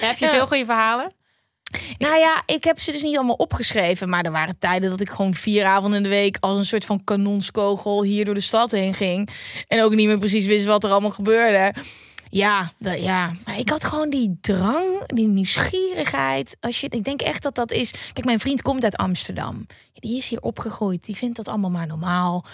[0.00, 0.30] Heb je Ja.
[0.30, 1.12] veel goede verhalen?
[1.98, 4.08] Nou ja, ik heb ze dus niet allemaal opgeschreven.
[4.08, 6.36] Maar er waren tijden dat ik gewoon vier avonden in de week...
[6.40, 9.28] als een soort van kanonskogel hier door de stad heen ging.
[9.68, 11.74] En ook niet meer precies wist wat er allemaal gebeurde.
[12.34, 13.36] Ja, dat, ja.
[13.44, 16.56] Maar ik had gewoon die drang, die nieuwsgierigheid.
[16.60, 17.90] Als je, ik denk echt dat dat is...
[18.12, 19.66] Kijk, mijn vriend komt uit Amsterdam.
[19.92, 21.04] Die is hier opgegroeid.
[21.04, 22.44] Die vindt dat allemaal maar normaal.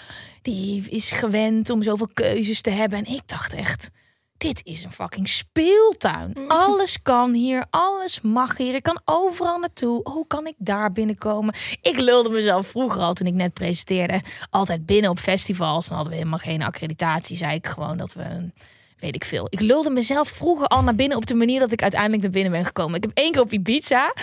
[0.41, 3.05] Die is gewend om zoveel keuzes te hebben.
[3.05, 3.89] En ik dacht echt...
[4.37, 6.33] Dit is een fucking speeltuin.
[6.47, 8.75] Alles kan hier, alles mag hier.
[8.75, 10.09] Ik kan overal naartoe.
[10.09, 11.55] Hoe kan ik daar binnenkomen?
[11.81, 14.21] Ik lulde mezelf vroeger al toen ik net presenteerde.
[14.49, 15.85] Altijd binnen op festivals.
[15.85, 17.35] Dan hadden we helemaal geen accreditatie.
[17.37, 18.53] Zei ik gewoon dat we een
[19.01, 19.47] weet ik veel.
[19.49, 22.51] Ik lulde mezelf vroeger al naar binnen op de manier dat ik uiteindelijk naar binnen
[22.51, 22.95] ben gekomen.
[22.95, 24.13] Ik heb één keer op Ibiza.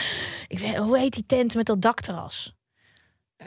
[0.49, 2.53] Ik weet, hoe heet die tent met dat dakterras?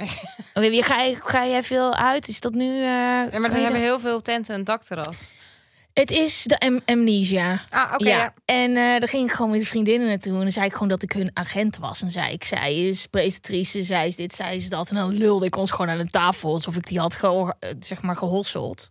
[0.54, 2.28] Ga, je, ga jij veel uit?
[2.28, 2.78] Is dat nu?
[2.78, 5.18] eh, Ja, maar er hebben heel veel tenten een dakterras.
[5.94, 7.62] Het is de am- amnesia.
[7.70, 8.10] Ah, oké.
[8.10, 8.18] ja.
[8.18, 8.34] ja.
[8.46, 10.34] En eh daar ging ik gewoon met de vriendinnen naartoe.
[10.34, 12.02] En dan zei ik gewoon dat ik hun agent was.
[12.02, 14.90] En zei ik, zij is presentatrice, zij is dit, zij is dat.
[14.90, 18.02] En dan lulde ik ons gewoon aan de tafel alsof ik die had ge zeg
[18.02, 18.90] maar gehosseld.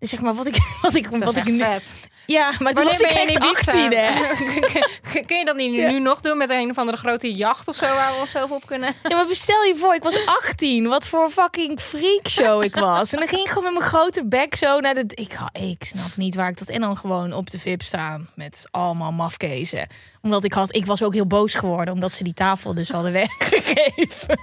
[0.00, 1.98] Zeg maar wat ik wat ik Dat wat ik nu vet.
[2.26, 4.10] ja, maar toen was ik echt 18 hè.
[5.12, 7.76] Kun- Kun je dat niet nu nog doen met een of andere grote jacht of
[7.76, 8.94] zo waar we onszelf op kunnen?
[9.08, 10.86] Ja, maar bestel je voor, ik was 18.
[10.88, 13.12] Wat voor fucking freakshow ik was.
[13.12, 15.04] En dan ging ik gewoon met mijn grote bek zo naar de...
[15.14, 16.68] Ik, ik snap niet waar ik dat...
[16.68, 19.88] En dan gewoon op de VIP staan met allemaal mafkezen.
[20.22, 20.74] Omdat ik had...
[20.76, 24.38] Ik was ook heel boos geworden, omdat ze die tafel dus hadden weggegeven.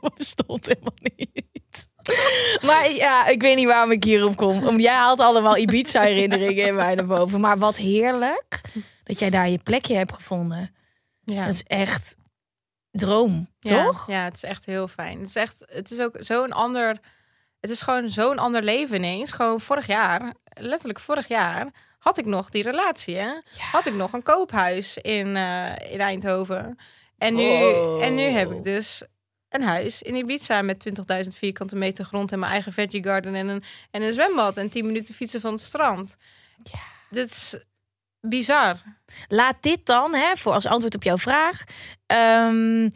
[0.00, 1.88] Dat bestond helemaal niet.
[2.66, 4.66] Maar ja, ik weet niet waarom ik hierop kom.
[4.66, 7.40] Om, jij haalt allemaal Ibiza-herinneringen in mij naar boven.
[7.40, 8.60] Maar wat heerlijk
[9.04, 10.74] dat jij daar je plekje hebt gevonden.
[11.24, 11.44] Ja.
[11.44, 12.16] Dat is echt
[12.90, 14.06] droom, Ja, toch?
[14.06, 15.18] Ja, het is echt heel fijn.
[15.18, 16.96] Het is echt, het is ook zo'n ander,
[17.60, 19.32] het is gewoon zo'n ander leven ineens.
[19.32, 21.66] Gewoon vorig jaar, letterlijk vorig jaar,
[21.98, 23.16] had ik nog die relatie.
[23.16, 23.30] Hè?
[23.72, 26.78] Had ik nog een koophuis in, eh, in Eindhoven.
[27.18, 28.02] En nu, Wow.
[28.02, 29.02] en nu heb ik dus
[29.54, 30.88] een huis in Ibiza met
[31.22, 34.68] 20.000 vierkante meter grond en mijn eigen veggie garden en een, en een zwembad en
[34.70, 36.16] 10 minuten fietsen van het strand.
[36.56, 36.78] Ja.
[37.10, 37.56] Dit is
[38.20, 38.76] bizar.
[39.26, 41.64] Laat dit dan, hè, voor als antwoord op jouw vraag.
[42.06, 42.88] ehm,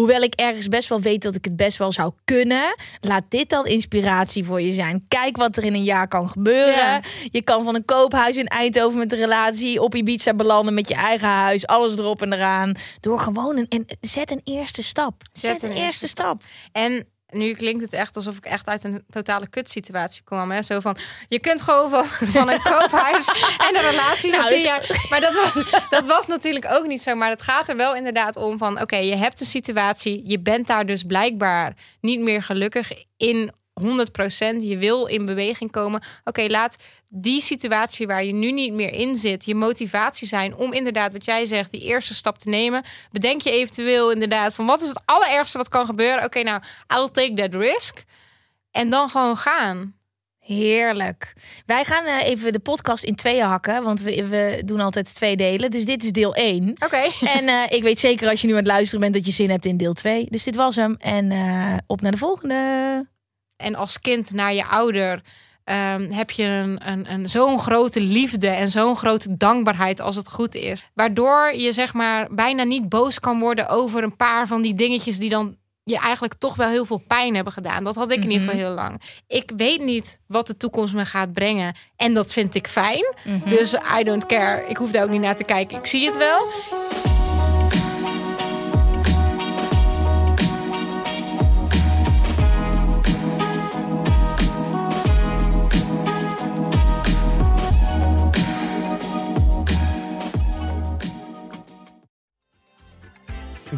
[0.00, 3.48] hoewel ik ergens best wel weet dat ik het best wel zou kunnen, laat dit
[3.48, 5.04] dan inspiratie voor je zijn.
[5.08, 6.74] Kijk wat er in een jaar kan gebeuren.
[6.74, 7.02] Ja.
[7.30, 10.94] Je kan van een koophuis in Eindhoven met een relatie op Ibiza belanden met je
[10.94, 12.74] eigen huis, alles erop en eraan.
[13.00, 15.22] Door gewoon een, en zet een eerste stap.
[15.32, 16.42] Zet, een, eerste stap.
[16.72, 20.50] En nu klinkt het echt alsof ik echt uit een totale kutsituatie kwam.
[20.50, 20.62] Hè?
[20.62, 20.96] Zo van,
[21.28, 23.28] je kunt gewoon van, van een koophuis
[23.68, 25.06] en een relatie Nou, dus- jaar.
[25.10, 27.14] Maar dat was, dat was natuurlijk ook niet zo.
[27.14, 28.80] Maar het gaat er wel inderdaad om van...
[28.80, 30.22] oké, je hebt een situatie.
[30.24, 33.82] Je bent daar dus blijkbaar niet meer gelukkig in 100%
[34.62, 36.02] Je wil in beweging komen.
[36.24, 36.76] Oké, laat
[37.08, 39.44] die situatie waar je nu niet meer in zit...
[39.44, 41.70] je motivatie zijn om inderdaad, wat jij zegt...
[41.70, 42.84] die eerste stap te nemen.
[43.10, 44.66] Bedenk je eventueel inderdaad van...
[44.66, 46.24] wat is het allerergste wat kan gebeuren?
[46.24, 46.62] Oké, nou,
[46.96, 48.04] I'll take that risk.
[48.70, 49.94] En dan gewoon gaan.
[50.40, 51.32] Heerlijk.
[51.66, 55.36] Wij gaan eh, even de podcast in tweeën hakken, want we, we doen altijd twee
[55.36, 55.70] delen.
[55.70, 56.68] Dus dit is deel 1.
[56.84, 57.02] Oké.
[57.36, 59.50] En eh, ik weet zeker als je nu aan het luisteren bent dat je zin
[59.50, 60.26] hebt in deel 2.
[60.30, 60.96] Dus dit was hem.
[60.98, 63.06] En eh, op naar de volgende.
[63.60, 65.22] En als kind naar je ouder
[65.64, 70.30] ehm, heb je een, een, een zo'n grote liefde en zo'n grote dankbaarheid als het
[70.30, 70.84] goed is.
[70.94, 75.18] Waardoor je zeg maar bijna niet boos kan worden over een paar van die dingetjes
[75.18, 77.84] die dan je eigenlijk toch wel heel veel pijn hebben gedaan.
[77.84, 79.00] Dat had ik in ieder geval heel lang.
[79.26, 81.74] Ik weet niet wat de toekomst me gaat brengen.
[81.96, 83.14] En dat vind ik fijn.
[83.44, 84.68] Dus I don't care.
[84.68, 85.78] Ik hoef daar ook niet naar te kijken.
[85.78, 87.09] Ik zie het wel.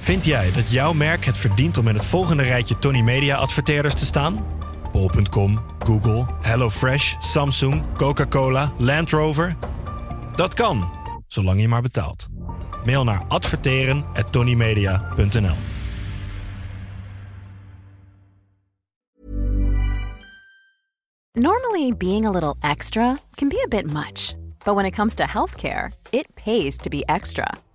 [0.00, 3.94] Vind jij dat jouw merk het verdient om in het volgende rijtje Tony Media adverteerders
[3.94, 4.46] te staan?
[4.92, 9.56] Bol.com, Google, HelloFresh, Samsung, Coca-Cola, Land Rover?
[10.34, 10.90] Dat kan,
[11.28, 12.26] zolang je maar betaalt.
[12.84, 15.56] Mail naar adverteren@tonymedia.nl.
[21.32, 24.34] Normally, being a little extra can be a bit much,
[24.64, 27.54] but when it comes to healthcare, it pays to be extra.